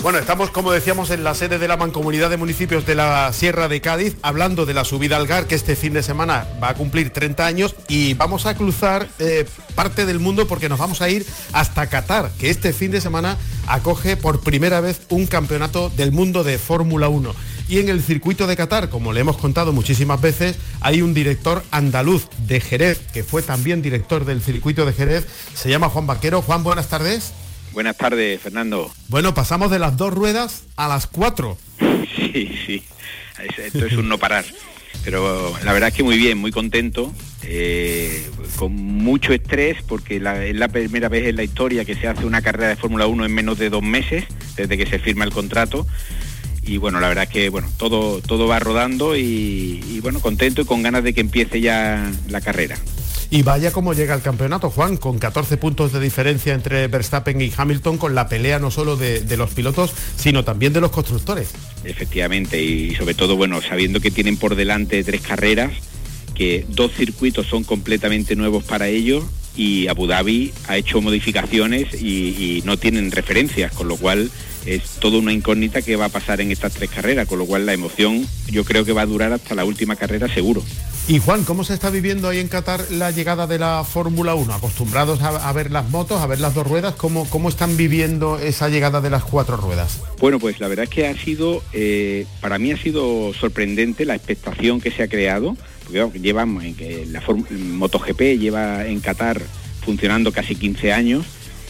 Bueno, 0.00 0.20
estamos, 0.20 0.50
como 0.50 0.70
decíamos, 0.70 1.10
en 1.10 1.24
la 1.24 1.34
sede 1.34 1.58
de 1.58 1.66
la 1.66 1.76
Mancomunidad 1.76 2.30
de 2.30 2.36
Municipios 2.36 2.86
de 2.86 2.94
la 2.94 3.32
Sierra 3.32 3.66
de 3.66 3.80
Cádiz, 3.80 4.16
hablando 4.22 4.64
de 4.64 4.72
la 4.72 4.84
subida 4.84 5.16
al 5.16 5.26
GAR, 5.26 5.48
que 5.48 5.56
este 5.56 5.74
fin 5.74 5.92
de 5.92 6.04
semana 6.04 6.46
va 6.62 6.70
a 6.70 6.74
cumplir 6.74 7.10
30 7.10 7.44
años, 7.44 7.74
y 7.88 8.14
vamos 8.14 8.46
a 8.46 8.54
cruzar 8.54 9.08
eh, 9.18 9.44
parte 9.74 10.06
del 10.06 10.20
mundo 10.20 10.46
porque 10.46 10.68
nos 10.68 10.78
vamos 10.78 11.02
a 11.02 11.08
ir 11.08 11.26
hasta 11.52 11.88
Qatar, 11.88 12.30
que 12.38 12.48
este 12.48 12.72
fin 12.72 12.92
de 12.92 13.00
semana 13.00 13.36
acoge 13.66 14.16
por 14.16 14.40
primera 14.40 14.80
vez 14.80 15.00
un 15.08 15.26
campeonato 15.26 15.90
del 15.90 16.12
mundo 16.12 16.44
de 16.44 16.58
Fórmula 16.58 17.08
1. 17.08 17.34
Y 17.68 17.80
en 17.80 17.88
el 17.88 18.00
circuito 18.00 18.46
de 18.46 18.56
Qatar, 18.56 18.90
como 18.90 19.12
le 19.12 19.20
hemos 19.20 19.36
contado 19.36 19.72
muchísimas 19.72 20.20
veces, 20.20 20.56
hay 20.80 21.02
un 21.02 21.12
director 21.12 21.64
andaluz 21.72 22.28
de 22.46 22.60
Jerez, 22.60 23.00
que 23.12 23.24
fue 23.24 23.42
también 23.42 23.82
director 23.82 24.24
del 24.24 24.42
circuito 24.42 24.86
de 24.86 24.92
Jerez, 24.92 25.26
se 25.54 25.68
llama 25.68 25.88
Juan 25.88 26.06
Vaquero. 26.06 26.40
Juan, 26.40 26.62
buenas 26.62 26.88
tardes. 26.88 27.32
Buenas 27.78 27.96
tardes, 27.96 28.40
Fernando. 28.40 28.90
Bueno, 29.06 29.34
pasamos 29.34 29.70
de 29.70 29.78
las 29.78 29.96
dos 29.96 30.12
ruedas 30.12 30.64
a 30.74 30.88
las 30.88 31.06
cuatro. 31.06 31.56
Sí, 32.16 32.52
sí, 32.66 32.82
esto 33.56 33.86
es 33.86 33.92
un 33.92 34.08
no 34.08 34.18
parar. 34.18 34.44
Pero 35.04 35.56
la 35.64 35.72
verdad 35.72 35.90
es 35.90 35.94
que 35.94 36.02
muy 36.02 36.18
bien, 36.18 36.38
muy 36.38 36.50
contento, 36.50 37.14
eh, 37.44 38.28
con 38.56 38.74
mucho 38.74 39.32
estrés, 39.32 39.80
porque 39.86 40.16
es 40.16 40.56
la 40.56 40.68
primera 40.68 41.08
vez 41.08 41.28
en 41.28 41.36
la 41.36 41.44
historia 41.44 41.84
que 41.84 41.94
se 41.94 42.08
hace 42.08 42.26
una 42.26 42.42
carrera 42.42 42.68
de 42.68 42.76
Fórmula 42.76 43.06
1 43.06 43.24
en 43.24 43.32
menos 43.32 43.58
de 43.58 43.70
dos 43.70 43.82
meses, 43.82 44.24
desde 44.56 44.76
que 44.76 44.86
se 44.86 44.98
firma 44.98 45.24
el 45.24 45.30
contrato 45.30 45.86
y 46.68 46.76
bueno, 46.76 47.00
la 47.00 47.08
verdad 47.08 47.24
es 47.24 47.30
que 47.30 47.48
bueno, 47.48 47.68
todo, 47.78 48.20
todo 48.20 48.46
va 48.46 48.58
rodando 48.58 49.16
y, 49.16 50.00
bueno, 50.02 50.20
contento 50.20 50.60
y 50.60 50.64
con 50.64 50.82
ganas 50.82 51.02
de 51.02 51.14
que 51.14 51.22
empiece 51.22 51.60
ya 51.60 52.10
la 52.28 52.40
carrera. 52.40 52.76
Y 53.30 53.42
vaya 53.42 53.72
cómo 53.72 53.92
llega 53.92 54.14
el 54.14 54.22
campeonato, 54.22 54.70
Juan, 54.70 54.96
con 54.96 55.18
14 55.18 55.58
puntos 55.58 55.92
de 55.92 56.00
diferencia 56.00 56.54
entre 56.54 56.88
Verstappen 56.88 57.38
y 57.42 57.52
Hamilton, 57.54 57.98
con 57.98 58.14
la 58.14 58.26
pelea 58.26 58.58
no 58.58 58.70
solo 58.70 58.96
de, 58.96 59.36
los 59.36 59.50
pilotos, 59.50 59.92
sino 60.16 60.44
también 60.44 60.72
de 60.72 60.80
los 60.80 60.90
constructores. 60.90 61.50
Efectivamente, 61.84 62.62
y 62.62 62.94
sobre 62.94 63.12
todo, 63.12 63.36
bueno, 63.36 63.60
sabiendo 63.60 64.00
que 64.00 64.10
tienen 64.10 64.38
por 64.38 64.54
delante 64.54 65.04
tres 65.04 65.20
carreras, 65.20 65.72
que 66.34 66.64
dos 66.70 66.92
circuitos 66.92 67.46
son 67.46 67.64
completamente 67.64 68.34
nuevos 68.34 68.64
para 68.64 68.88
ellos 68.88 69.24
y 69.54 69.88
Abu 69.88 70.06
Dhabi 70.06 70.52
ha 70.68 70.76
hecho 70.76 71.02
modificaciones 71.02 72.00
y, 72.00 72.62
no 72.64 72.78
tienen 72.78 73.10
referencias, 73.10 73.72
con 73.72 73.88
lo 73.88 73.96
cual 73.96 74.30
es 74.64 74.82
toda 75.00 75.18
una 75.18 75.32
incógnita 75.32 75.82
que 75.82 75.96
va 75.96 76.06
a 76.06 76.10
pasar 76.10 76.40
en 76.40 76.50
estas 76.50 76.72
tres 76.74 76.90
carreras, 76.90 77.28
con 77.28 77.38
lo 77.38 77.46
cual 77.46 77.66
la 77.66 77.74
emoción 77.74 78.26
yo 78.46 78.64
creo 78.64 78.84
que 78.84 78.92
va 78.92 79.02
a 79.02 79.06
durar 79.06 79.32
hasta 79.32 79.54
la 79.54 79.64
última 79.64 79.96
carrera 79.96 80.32
seguro. 80.32 80.62
Y 81.08 81.20
Juan, 81.20 81.44
¿cómo 81.44 81.64
se 81.64 81.72
está 81.72 81.88
viviendo 81.88 82.28
ahí 82.28 82.38
en 82.38 82.48
Qatar 82.48 82.90
la 82.90 83.10
llegada 83.10 83.46
de 83.46 83.58
la 83.58 83.82
Fórmula 83.82 84.34
1? 84.34 84.52
Acostumbrados 84.52 85.22
a, 85.22 85.50
ver 85.54 85.70
las 85.70 85.88
motos, 85.88 86.20
a 86.20 86.26
ver 86.26 86.38
las 86.38 86.52
dos 86.52 86.66
ruedas, 86.66 86.96
¿cómo, 86.96 87.26
¿cómo 87.30 87.48
están 87.48 87.78
viviendo 87.78 88.38
esa 88.38 88.68
llegada 88.68 89.00
de 89.00 89.08
las 89.08 89.24
cuatro 89.24 89.56
ruedas? 89.56 90.02
Bueno, 90.20 90.38
pues 90.38 90.60
la 90.60 90.68
verdad 90.68 90.84
es 90.84 90.90
que 90.90 91.06
ha 91.06 91.16
sido, 91.16 91.62
eh, 91.72 92.26
para 92.42 92.58
mí 92.58 92.72
ha 92.72 92.76
sido 92.76 93.32
sorprendente 93.32 94.04
la 94.04 94.16
expectación 94.16 94.82
que 94.82 94.90
se 94.90 95.02
ha 95.02 95.08
creado 95.08 95.56
porque 95.86 96.20
llevamos 96.20 96.64
en 96.64 96.74
que 96.74 97.06
la 97.06 97.22
MotoGP 97.22 98.20
lleva 98.38 98.84
en 98.84 99.00
Qatar 99.00 99.40
funcionando 99.80 100.30
casi 100.30 100.56
15 100.56 100.92
años 100.92 101.24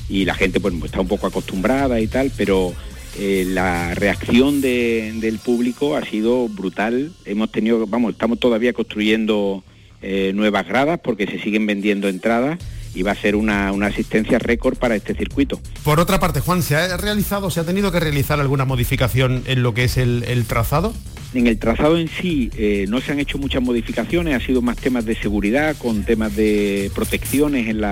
y 0.08 0.24
la 0.24 0.34
gente 0.34 0.58
pues, 0.58 0.74
está 0.82 1.00
un 1.00 1.06
poco 1.06 1.28
acostumbrada 1.28 2.00
y 2.00 2.08
tal, 2.08 2.32
pero 2.36 2.74
eh, 3.16 3.44
la 3.46 3.94
reacción 3.94 4.60
del 4.60 5.38
público 5.38 5.96
ha 5.96 6.04
sido 6.04 6.48
brutal. 6.48 7.12
Hemos 7.24 7.50
tenido, 7.50 7.86
vamos, 7.86 8.12
estamos 8.12 8.38
todavía 8.38 8.72
construyendo 8.72 9.64
eh, 10.02 10.32
nuevas 10.34 10.66
gradas 10.66 11.00
porque 11.02 11.26
se 11.26 11.38
siguen 11.40 11.66
vendiendo 11.66 12.08
entradas 12.08 12.58
y 12.94 13.02
va 13.02 13.12
a 13.12 13.16
ser 13.16 13.36
una, 13.36 13.70
asistencia 13.86 14.38
récord 14.38 14.76
para 14.76 14.96
este 14.96 15.14
circuito. 15.14 15.60
Por 15.84 16.00
otra 16.00 16.18
parte, 16.18 16.40
Juan, 16.40 16.62
¿se 16.62 16.76
ha 16.76 16.96
realizado, 16.96 17.50
se 17.50 17.60
ha 17.60 17.64
tenido 17.64 17.92
que 17.92 18.00
realizar 18.00 18.40
alguna 18.40 18.64
modificación 18.64 19.42
en 19.46 19.62
lo 19.62 19.74
que 19.74 19.84
es 19.84 19.96
el 19.96 20.44
trazado? 20.46 20.92
En 21.34 21.46
el 21.46 21.58
trazado 21.58 21.98
en 21.98 22.08
sí 22.08 22.50
eh, 22.56 22.86
no 22.88 23.00
se 23.02 23.12
han 23.12 23.18
hecho 23.18 23.36
muchas 23.36 23.62
modificaciones, 23.62 24.34
ha 24.34 24.44
sido 24.44 24.62
más 24.62 24.78
temas 24.78 25.04
de 25.04 25.14
seguridad, 25.14 25.76
con 25.76 26.02
temas 26.04 26.34
de 26.34 26.90
protecciones 26.94 27.68
en, 27.68 27.82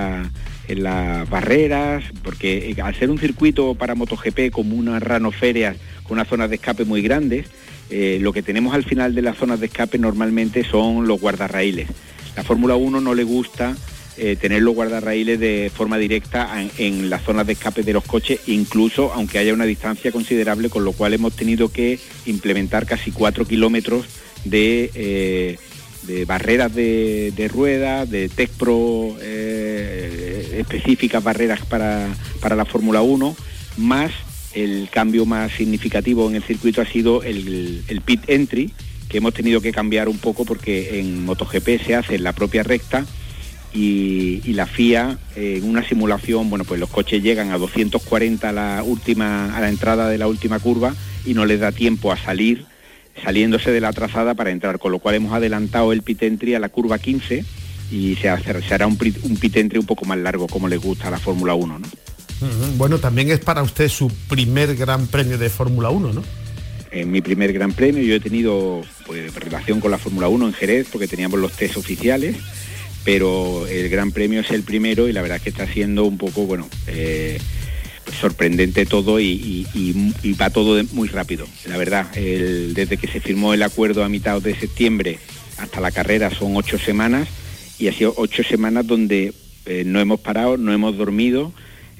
las 0.74 1.28
barreras, 1.28 2.04
porque 2.22 2.70
eh, 2.70 2.82
al 2.82 2.94
ser 2.94 3.10
un 3.10 3.18
circuito 3.18 3.74
para 3.74 3.94
MotoGP 3.94 4.50
como 4.50 4.76
unas 4.76 5.02
ranoferias 5.02 5.76
con 6.02 6.14
unas 6.14 6.28
zonas 6.28 6.50
de 6.50 6.56
escape 6.56 6.84
muy 6.84 7.02
grandes, 7.02 7.46
eh, 7.90 8.18
lo 8.20 8.32
que 8.32 8.42
tenemos 8.42 8.74
al 8.74 8.84
final 8.84 9.14
de 9.14 9.22
las 9.22 9.36
zonas 9.36 9.60
de 9.60 9.66
escape 9.66 9.98
normalmente 9.98 10.64
son 10.64 11.06
los 11.06 11.20
guardarraíles. 11.20 11.88
La 12.36 12.42
Fórmula 12.42 12.74
1 12.76 13.00
no 13.00 13.14
le 13.14 13.24
gusta 13.24 13.76
eh, 14.18 14.36
tener 14.36 14.62
los 14.62 14.74
guardarraíles 14.74 15.38
de 15.38 15.70
forma 15.72 15.98
directa 15.98 16.50
en, 16.78 17.10
las 17.10 17.22
zonas 17.22 17.46
de 17.46 17.52
escape 17.52 17.82
de 17.82 17.92
los 17.92 18.04
coches, 18.04 18.40
incluso 18.46 19.12
aunque 19.12 19.38
haya 19.38 19.54
una 19.54 19.66
distancia 19.66 20.10
considerable, 20.10 20.68
con 20.68 20.84
lo 20.84 20.92
cual 20.92 21.14
hemos 21.14 21.36
tenido 21.36 21.68
que 21.70 21.98
implementar 22.24 22.86
casi 22.86 23.12
cuatro 23.12 23.44
kilómetros 23.44 24.06
de, 24.44 25.58
barreras 26.26 26.74
de, 26.74 27.50
ruedas, 27.52 28.10
de 28.10 28.28
Tech 28.28 28.50
Pro 28.50 29.16
específicas 30.52 31.22
barreras 31.22 31.60
para, 31.66 32.08
la 32.56 32.64
Fórmula 32.64 33.02
1, 33.02 33.36
más 33.78 34.12
el 34.54 34.88
cambio 34.90 35.26
más 35.26 35.52
significativo 35.52 36.28
en 36.28 36.36
el 36.36 36.42
circuito 36.42 36.80
ha 36.80 36.86
sido 36.86 37.22
el, 37.22 37.84
el 37.88 38.00
pit 38.00 38.22
entry, 38.28 38.72
que 39.08 39.18
hemos 39.18 39.34
tenido 39.34 39.60
que 39.60 39.72
cambiar 39.72 40.08
un 40.08 40.18
poco 40.18 40.44
porque 40.44 40.98
en 40.98 41.24
MotoGP 41.24 41.84
se 41.84 41.94
hace 41.94 42.14
en 42.16 42.24
la 42.24 42.32
propia 42.32 42.62
recta 42.62 43.06
y, 43.76 44.52
la 44.54 44.66
FIA 44.66 45.18
en 45.34 45.64
una 45.64 45.86
simulación, 45.86 46.48
bueno, 46.48 46.64
pues 46.64 46.80
los 46.80 46.88
coches 46.88 47.22
llegan 47.22 47.50
a 47.50 47.58
240 47.58 48.48
a 48.48 48.52
la 48.52 48.82
última, 48.82 49.56
a 49.56 49.60
la 49.60 49.68
entrada 49.68 50.08
de 50.08 50.18
la 50.18 50.28
última 50.28 50.58
curva 50.58 50.94
y 51.24 51.34
no 51.34 51.44
les 51.44 51.60
da 51.60 51.72
tiempo 51.72 52.10
a 52.10 52.16
salir 52.16 52.64
saliéndose 53.22 53.70
de 53.70 53.80
la 53.80 53.92
trazada 53.92 54.34
para 54.34 54.50
entrar, 54.50 54.78
con 54.78 54.92
lo 54.92 54.98
cual 54.98 55.14
hemos 55.14 55.32
adelantado 55.32 55.92
el 55.92 56.02
pit 56.02 56.22
entry 56.22 56.54
a 56.54 56.60
la 56.60 56.68
curva 56.68 56.98
15 56.98 57.44
y 57.90 58.16
se, 58.16 58.28
hará 58.28 58.86
un, 58.86 58.98
un 59.22 59.36
pit 59.36 59.56
entry 59.56 59.78
un 59.78 59.86
poco 59.86 60.04
más 60.04 60.18
largo 60.18 60.46
como 60.46 60.68
les 60.68 60.80
gusta 60.80 61.08
a 61.08 61.10
la 61.10 61.18
Fórmula 61.18 61.54
1, 61.54 61.78
¿no? 61.78 61.86
Bueno, 62.76 62.98
también 62.98 63.30
es 63.30 63.40
para 63.40 63.62
usted 63.62 63.88
su 63.88 64.08
primer 64.28 64.76
gran 64.76 65.06
premio 65.06 65.38
de 65.38 65.48
Fórmula 65.48 65.88
1, 65.88 66.12
¿no? 66.12 66.22
En 66.90 67.10
mi 67.10 67.20
primer 67.20 67.52
gran 67.52 67.72
premio 67.72 68.02
yo 68.02 68.14
he 68.14 68.20
tenido 68.20 68.82
pues, 69.06 69.34
relación 69.34 69.80
con 69.80 69.90
la 69.90 69.98
Fórmula 69.98 70.28
1 70.28 70.46
en 70.46 70.52
Jerez 70.52 70.86
porque 70.90 71.08
teníamos 71.08 71.40
los 71.40 71.52
test 71.52 71.76
oficiales, 71.76 72.36
pero 73.04 73.66
el 73.66 73.88
gran 73.88 74.12
premio 74.12 74.40
es 74.40 74.50
el 74.50 74.62
primero 74.62 75.08
y 75.08 75.12
la 75.12 75.22
verdad 75.22 75.38
es 75.38 75.42
que 75.42 75.50
está 75.50 75.66
siendo 75.66 76.04
un 76.04 76.18
poco, 76.18 76.44
bueno, 76.44 76.68
eh, 76.86 77.38
sorprendente 78.20 78.86
todo 78.86 79.18
y, 79.18 79.66
va 80.40 80.50
todo 80.50 80.82
muy 80.92 81.08
rápido. 81.08 81.46
La 81.66 81.76
verdad, 81.76 82.12
desde 82.14 82.96
que 82.98 83.08
se 83.08 83.20
firmó 83.20 83.54
el 83.54 83.62
acuerdo 83.62 84.04
a 84.04 84.08
mitad 84.08 84.40
de 84.42 84.54
septiembre 84.54 85.18
hasta 85.58 85.80
la 85.80 85.90
carrera 85.90 86.30
son 86.30 86.54
ocho 86.56 86.78
semanas 86.78 87.28
y 87.78 87.88
ha 87.88 87.92
sido 87.92 88.14
ocho 88.16 88.42
semanas 88.42 88.86
donde 88.86 89.32
eh, 89.66 89.84
no 89.84 90.00
hemos 90.00 90.20
parado, 90.20 90.56
no 90.56 90.72
hemos 90.72 90.96
dormido. 90.96 91.52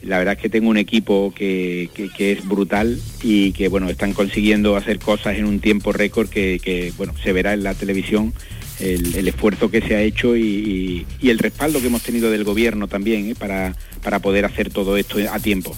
La 0.03 0.19
verdad 0.19 0.35
es 0.35 0.41
que 0.41 0.49
tengo 0.49 0.69
un 0.69 0.77
equipo 0.77 1.33
que, 1.35 1.91
es 2.19 2.47
brutal 2.47 3.01
y 3.23 3.53
que 3.53 3.69
bueno, 3.69 3.89
están 3.89 4.13
consiguiendo 4.13 4.77
hacer 4.77 4.99
cosas 4.99 5.37
en 5.37 5.47
un 5.47 5.59
tiempo 5.61 5.93
récord 5.93 6.29
que, 6.29 6.93
bueno, 6.97 7.15
se 7.23 7.33
verá 7.33 7.55
en 7.55 7.65
la 7.65 7.75
televisión 7.75 8.33
el, 8.79 9.27
esfuerzo 9.27 9.71
que 9.71 9.81
se 9.81 9.97
ha 9.97 10.03
hecho 10.03 10.37
y, 10.37 11.07
el 11.23 11.39
respaldo 11.39 11.81
que 11.81 11.87
hemos 11.87 12.03
tenido 12.03 12.31
del 12.31 12.45
gobierno 12.45 12.89
también 12.89 13.31
¿eh? 13.31 13.35
para, 13.37 13.75
para 14.03 14.21
poder 14.21 14.45
hacer 14.45 14.71
todo 14.71 14.97
esto 14.97 15.19
a 15.31 15.39
tiempo. 15.41 15.75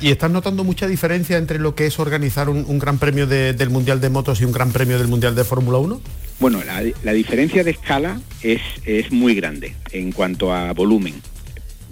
¿Y 0.00 0.10
estás 0.10 0.30
notando 0.30 0.64
mucha 0.64 0.86
diferencia 0.86 1.38
entre 1.38 1.58
lo 1.58 1.74
que 1.74 1.86
es 1.86 1.98
organizar 1.98 2.48
un, 2.50 2.78
gran 2.78 2.98
premio 2.98 3.26
del 3.26 3.70
Mundial 3.70 4.00
de 4.00 4.10
Motos 4.10 4.40
y 4.40 4.44
un 4.44 4.52
gran 4.52 4.70
premio 4.70 4.98
del 4.98 5.08
Mundial 5.08 5.34
de 5.34 5.44
Fórmula 5.44 5.78
1? 5.78 6.00
Bueno, 6.42 6.60
la, 6.64 7.12
diferencia 7.12 7.62
de 7.62 7.70
escala 7.70 8.20
es, 8.42 8.60
es, 8.84 9.12
muy 9.12 9.36
grande 9.36 9.76
en 9.92 10.10
cuanto 10.10 10.52
a 10.52 10.72
volumen. 10.72 11.14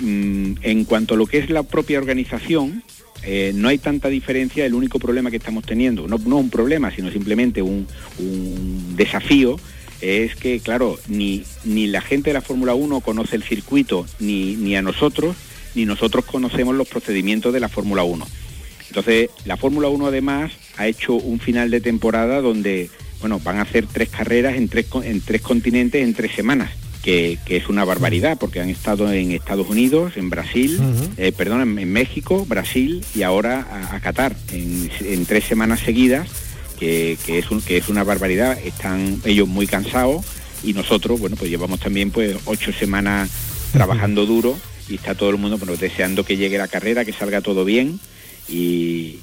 Mm, 0.00 0.54
en 0.62 0.84
cuanto 0.86 1.14
a 1.14 1.16
lo 1.16 1.26
que 1.26 1.38
es 1.38 1.50
la 1.50 1.62
propia 1.62 1.98
organización, 2.00 2.82
eh, 3.22 3.52
no 3.54 3.68
hay 3.68 3.78
tanta 3.78 4.08
diferencia, 4.08 4.66
el 4.66 4.74
único 4.74 4.98
problema 4.98 5.30
que 5.30 5.36
estamos 5.36 5.62
teniendo, 5.64 6.08
no, 6.08 6.18
no 6.18 6.38
un 6.38 6.50
problema, 6.50 6.90
sino 6.90 7.12
simplemente 7.12 7.62
un, 7.62 7.86
desafío, 8.96 9.54
es 10.00 10.34
que, 10.34 10.58
claro, 10.58 10.98
ni, 11.06 11.44
ni 11.62 11.86
la 11.86 12.00
gente 12.00 12.30
de 12.30 12.34
la 12.34 12.42
Fórmula 12.42 12.74
1 12.74 13.02
conoce 13.02 13.36
el 13.36 13.44
circuito, 13.44 14.04
ni, 14.18 14.56
ni 14.56 14.74
a 14.74 14.82
nosotros, 14.82 15.36
ni 15.76 15.84
nosotros 15.84 16.24
conocemos 16.24 16.74
los 16.74 16.88
procedimientos 16.88 17.52
de 17.52 17.60
la 17.60 17.68
Fórmula 17.68 18.02
1. 18.02 18.26
Entonces, 18.88 19.30
la 19.44 19.56
Fórmula 19.56 19.86
1 19.86 20.08
además 20.08 20.50
ha 20.76 20.88
hecho 20.88 21.14
un 21.14 21.38
final 21.38 21.70
de 21.70 21.80
temporada 21.80 22.40
donde, 22.40 22.90
bueno, 23.20 23.40
van 23.40 23.58
a 23.58 23.62
hacer 23.62 23.86
tres 23.86 24.08
carreras 24.08 24.56
en 24.56 24.68
tres, 24.68 24.86
en 25.04 25.20
tres 25.20 25.40
continentes 25.42 26.02
en 26.02 26.14
tres 26.14 26.32
semanas. 26.32 26.70
Que, 27.02 27.38
es 27.46 27.68
una 27.68 27.84
barbaridad 27.84 28.36
porque 28.38 28.60
han 28.60 28.68
estado 28.68 29.10
en 29.10 29.32
Estados 29.32 29.68
Unidos, 29.68 30.12
en 30.16 30.28
Brasil, 30.28 30.78
eh, 31.16 31.32
perdón, 31.32 31.78
en, 31.78 31.92
México, 31.92 32.44
Brasil 32.44 33.02
y 33.14 33.22
ahora 33.22 33.88
a, 33.90 33.98
Qatar 34.00 34.36
en, 34.52 35.24
tres 35.24 35.44
semanas 35.44 35.80
seguidas, 35.80 36.28
que, 36.78 37.12
es 37.26 37.46
que 37.66 37.78
es 37.78 37.88
una 37.88 38.04
barbaridad. 38.04 38.58
Están 38.62 39.22
ellos 39.24 39.48
muy 39.48 39.66
cansados 39.66 40.26
y 40.62 40.74
nosotros, 40.74 41.18
bueno, 41.18 41.36
pues 41.36 41.50
llevamos 41.50 41.80
también 41.80 42.10
pues 42.10 42.36
ocho 42.44 42.70
semanas 42.70 43.30
trabajando 43.72 44.26
duro 44.26 44.58
y 44.88 44.96
está 44.96 45.14
todo 45.14 45.30
el 45.30 45.38
mundo 45.38 45.58
deseando 45.76 46.24
que 46.24 46.36
llegue 46.36 46.58
la 46.58 46.68
carrera, 46.68 47.04
que 47.04 47.12
salga 47.12 47.40
todo 47.40 47.64
bien. 47.64 47.98
Y, 48.48 49.18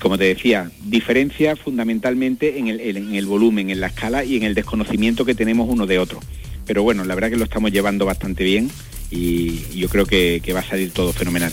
como 0.00 0.18
te 0.18 0.24
decía, 0.24 0.70
diferencia 0.84 1.56
fundamentalmente 1.56 2.58
en 2.58 2.68
el, 2.68 3.26
volumen, 3.26 3.70
en 3.70 3.80
la 3.80 3.88
escala 3.88 4.24
y 4.24 4.36
en 4.36 4.42
el 4.42 4.54
desconocimiento 4.54 5.24
que 5.24 5.34
tenemos 5.34 5.68
uno 5.70 5.86
de 5.86 5.98
otro. 5.98 6.20
Pero 6.66 6.82
bueno, 6.82 7.04
la 7.04 7.14
verdad 7.14 7.30
que 7.30 7.36
lo 7.36 7.44
estamos 7.44 7.72
llevando 7.72 8.04
bastante 8.04 8.44
bien 8.44 8.70
y, 9.10 9.60
yo 9.76 9.88
creo 9.88 10.06
que, 10.06 10.40
que 10.42 10.52
va 10.52 10.60
a 10.60 10.64
salir 10.64 10.90
todo 10.90 11.12
fenomenal. 11.12 11.52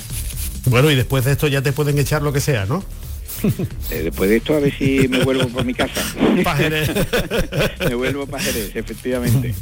Bueno, 0.66 0.90
y 0.90 0.96
después 0.96 1.26
de 1.26 1.34
esto 1.34 1.48
ya 1.48 1.62
te 1.62 1.72
pueden 1.72 2.00
echar 2.00 2.22
lo 2.22 2.34
que 2.34 2.40
sea, 2.40 2.66
¿no? 2.66 2.84
Eh, 3.92 4.02
después 4.04 4.30
de 4.30 4.38
esto 4.38 4.56
a 4.56 4.60
ver 4.60 4.76
si 4.78 5.08
me 5.08 5.24
vuelvo 5.24 5.48
por 5.48 5.64
mi 5.64 5.74
casa. 5.74 6.02
me 7.90 7.96
vuelvo 7.96 8.26
para 8.26 8.44
Jerez, 8.44 8.76
efectivamente. 8.76 9.54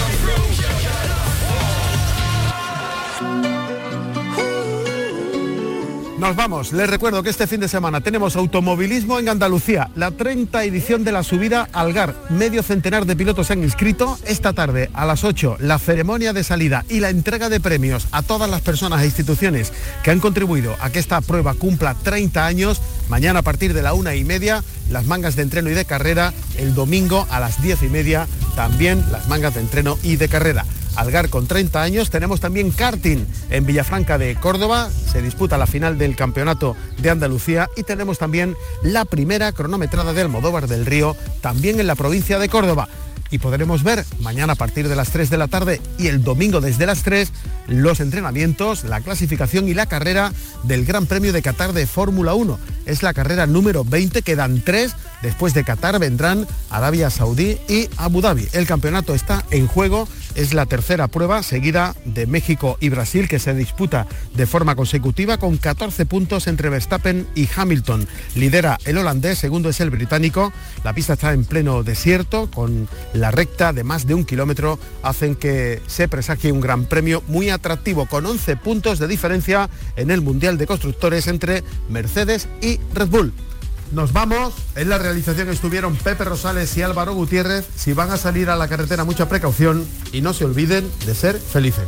Nos 6.19 6.36
vamos. 6.36 6.73
Les 6.73 6.89
recuerdo 6.89 7.23
que 7.23 7.29
este 7.29 7.47
fin 7.47 7.62
de 7.62 7.69
semana 7.69 8.01
tenemos 8.01 8.36
automovilismo 8.36 9.19
en 9.19 9.29
Andalucía, 9.29 9.89
la 9.95 10.12
30 10.12 10.65
edición 10.65 11.05
de 11.05 11.13
la 11.13 11.23
subida 11.23 11.69
Algar. 11.71 12.13
Medio 12.29 12.62
centenar 12.62 13.05
de 13.05 13.15
pilotos 13.15 13.47
se 13.47 13.53
han 13.53 13.63
inscrito. 13.63 14.19
Esta 14.25 14.51
tarde 14.51 14.89
a 14.93 15.05
las 15.05 15.23
8 15.23 15.55
la 15.62 15.79
ceremonia 15.79 16.34
de 16.34 16.43
salida 16.43 16.84
y 16.89 16.99
la 16.99 17.10
entrega 17.10 17.47
de 17.47 17.62
premios 17.62 18.10
a 18.12 18.21
todas 18.21 18.49
las 18.49 18.60
personas 18.60 19.01
e 19.01 19.05
instituciones 19.05 19.71
que 20.03 20.12
han 20.12 20.19
contribuido 20.19 20.75
a 20.82 20.89
que 20.89 20.99
esta 20.99 21.21
prueba 21.21 21.53
cumpla 21.53 21.95
30 21.95 22.45
años. 22.45 22.82
Mañana 23.08 23.39
a 23.39 23.43
partir 23.43 23.73
de 23.73 23.82
la 23.82 23.93
una 23.93 24.13
y 24.13 24.25
media 24.25 24.62
las 24.91 25.05
mangas 25.05 25.38
de 25.38 25.43
entreno 25.43 25.69
y 25.69 25.73
de 25.73 25.86
carrera. 25.86 26.34
El 26.58 26.75
domingo 26.75 27.27
a 27.32 27.39
las 27.39 27.62
10 27.62 27.84
y 27.84 27.88
media 27.88 28.27
también 28.58 29.05
las 29.10 29.29
mangas 29.29 29.53
de 29.53 29.62
entreno 29.62 29.97
y 30.03 30.17
de 30.17 30.27
carrera. 30.27 30.65
Algar 30.99 31.29
con 31.29 31.47
30 31.47 31.81
años. 31.81 32.09
Tenemos 32.09 32.41
también 32.41 32.71
karting 32.71 33.25
en 33.49 33.65
Villafranca 33.65 34.17
de 34.17 34.35
Córdoba. 34.35 34.89
Se 34.89 35.21
disputa 35.21 35.57
la 35.57 35.65
final 35.65 35.97
del 35.97 36.15
Campeonato 36.15 36.75
de 36.97 37.09
Andalucía 37.09 37.69
y 37.77 37.83
tenemos 37.83 38.17
también 38.17 38.55
la 38.83 39.05
primera 39.05 39.51
cronometrada 39.53 40.12
del 40.12 40.25
Almodóvar 40.25 40.67
del 40.67 40.85
Río, 40.85 41.15
también 41.41 41.79
en 41.79 41.88
la 41.88 41.95
provincia 41.95 42.38
de 42.38 42.49
Córdoba 42.49 42.89
y 43.31 43.39
podremos 43.39 43.83
ver 43.83 44.05
mañana 44.19 44.53
a 44.53 44.55
partir 44.55 44.87
de 44.87 44.95
las 44.95 45.09
3 45.11 45.29
de 45.29 45.37
la 45.37 45.47
tarde 45.47 45.81
y 45.97 46.07
el 46.07 46.23
domingo 46.23 46.61
desde 46.61 46.85
las 46.85 47.03
3 47.03 47.31
los 47.67 47.99
entrenamientos, 47.99 48.83
la 48.83 49.01
clasificación 49.01 49.67
y 49.67 49.73
la 49.73 49.85
carrera 49.85 50.33
del 50.63 50.85
Gran 50.85 51.05
Premio 51.05 51.33
de 51.33 51.41
Qatar 51.41 51.73
de 51.73 51.87
Fórmula 51.87 52.33
1. 52.33 52.59
Es 52.85 53.03
la 53.03 53.13
carrera 53.13 53.45
número 53.45 53.83
20, 53.83 54.23
quedan 54.23 54.61
3, 54.63 54.95
después 55.21 55.53
de 55.53 55.63
Qatar 55.63 55.99
vendrán 55.99 56.47
Arabia 56.69 57.09
Saudí 57.09 57.57
y 57.67 57.87
Abu 57.97 58.21
Dhabi. 58.21 58.47
El 58.53 58.65
campeonato 58.65 59.13
está 59.13 59.45
en 59.51 59.67
juego, 59.67 60.07
es 60.35 60.53
la 60.53 60.65
tercera 60.65 61.07
prueba 61.07 61.43
seguida 61.43 61.95
de 62.05 62.25
México 62.25 62.77
y 62.79 62.89
Brasil 62.89 63.27
que 63.27 63.39
se 63.39 63.53
disputa 63.53 64.07
de 64.33 64.47
forma 64.47 64.75
consecutiva 64.75 65.37
con 65.37 65.57
14 65.57 66.05
puntos 66.05 66.47
entre 66.47 66.69
Verstappen 66.69 67.27
y 67.35 67.47
Hamilton. 67.55 68.07
Lidera 68.35 68.79
el 68.85 68.97
holandés, 68.97 69.37
segundo 69.37 69.69
es 69.69 69.79
el 69.79 69.91
británico. 69.91 70.51
La 70.83 70.93
pista 70.93 71.13
está 71.13 71.33
en 71.33 71.45
pleno 71.45 71.83
desierto 71.83 72.49
con 72.49 72.87
la 73.19 73.32
recta 73.32 73.73
de 73.73 73.84
más 73.84 74.08
de 74.08 74.13
un 74.13 74.25
kilómetro 74.25 74.79
hacen 75.03 75.36
que 75.36 75.82
se 75.88 76.08
presagie 76.08 76.51
un 76.51 76.62
gran 76.62 76.86
premio 76.86 77.23
muy 77.27 77.49
atractivo 77.49 78.05
con 78.05 78.25
11 78.25 78.55
puntos 78.58 78.99
de 78.99 79.08
diferencia 79.08 79.69
en 79.95 80.12
el 80.12 80.21
Mundial 80.21 80.58
de 80.58 80.67
Constructores 80.67 81.27
entre 81.27 81.63
Mercedes 81.89 82.47
y 82.62 82.79
Red 82.93 83.08
Bull. 83.08 83.34
Nos 83.91 84.13
vamos, 84.13 84.53
en 84.75 84.89
la 84.89 84.99
realización 84.99 85.49
estuvieron 85.49 85.95
Pepe 85.95 86.23
Rosales 86.23 86.75
y 86.77 86.84
Álvaro 86.84 87.13
Gutiérrez. 87.13 87.65
Si 87.75 87.93
van 87.93 88.12
a 88.12 88.17
salir 88.17 88.49
a 88.49 88.55
la 88.55 88.67
carretera, 88.67 89.03
mucha 89.03 89.27
precaución 89.27 89.86
y 90.12 90.21
no 90.21 90.34
se 90.34 90.45
olviden 90.45 90.89
de 91.05 91.15
ser 91.15 91.39
felices. 91.39 91.86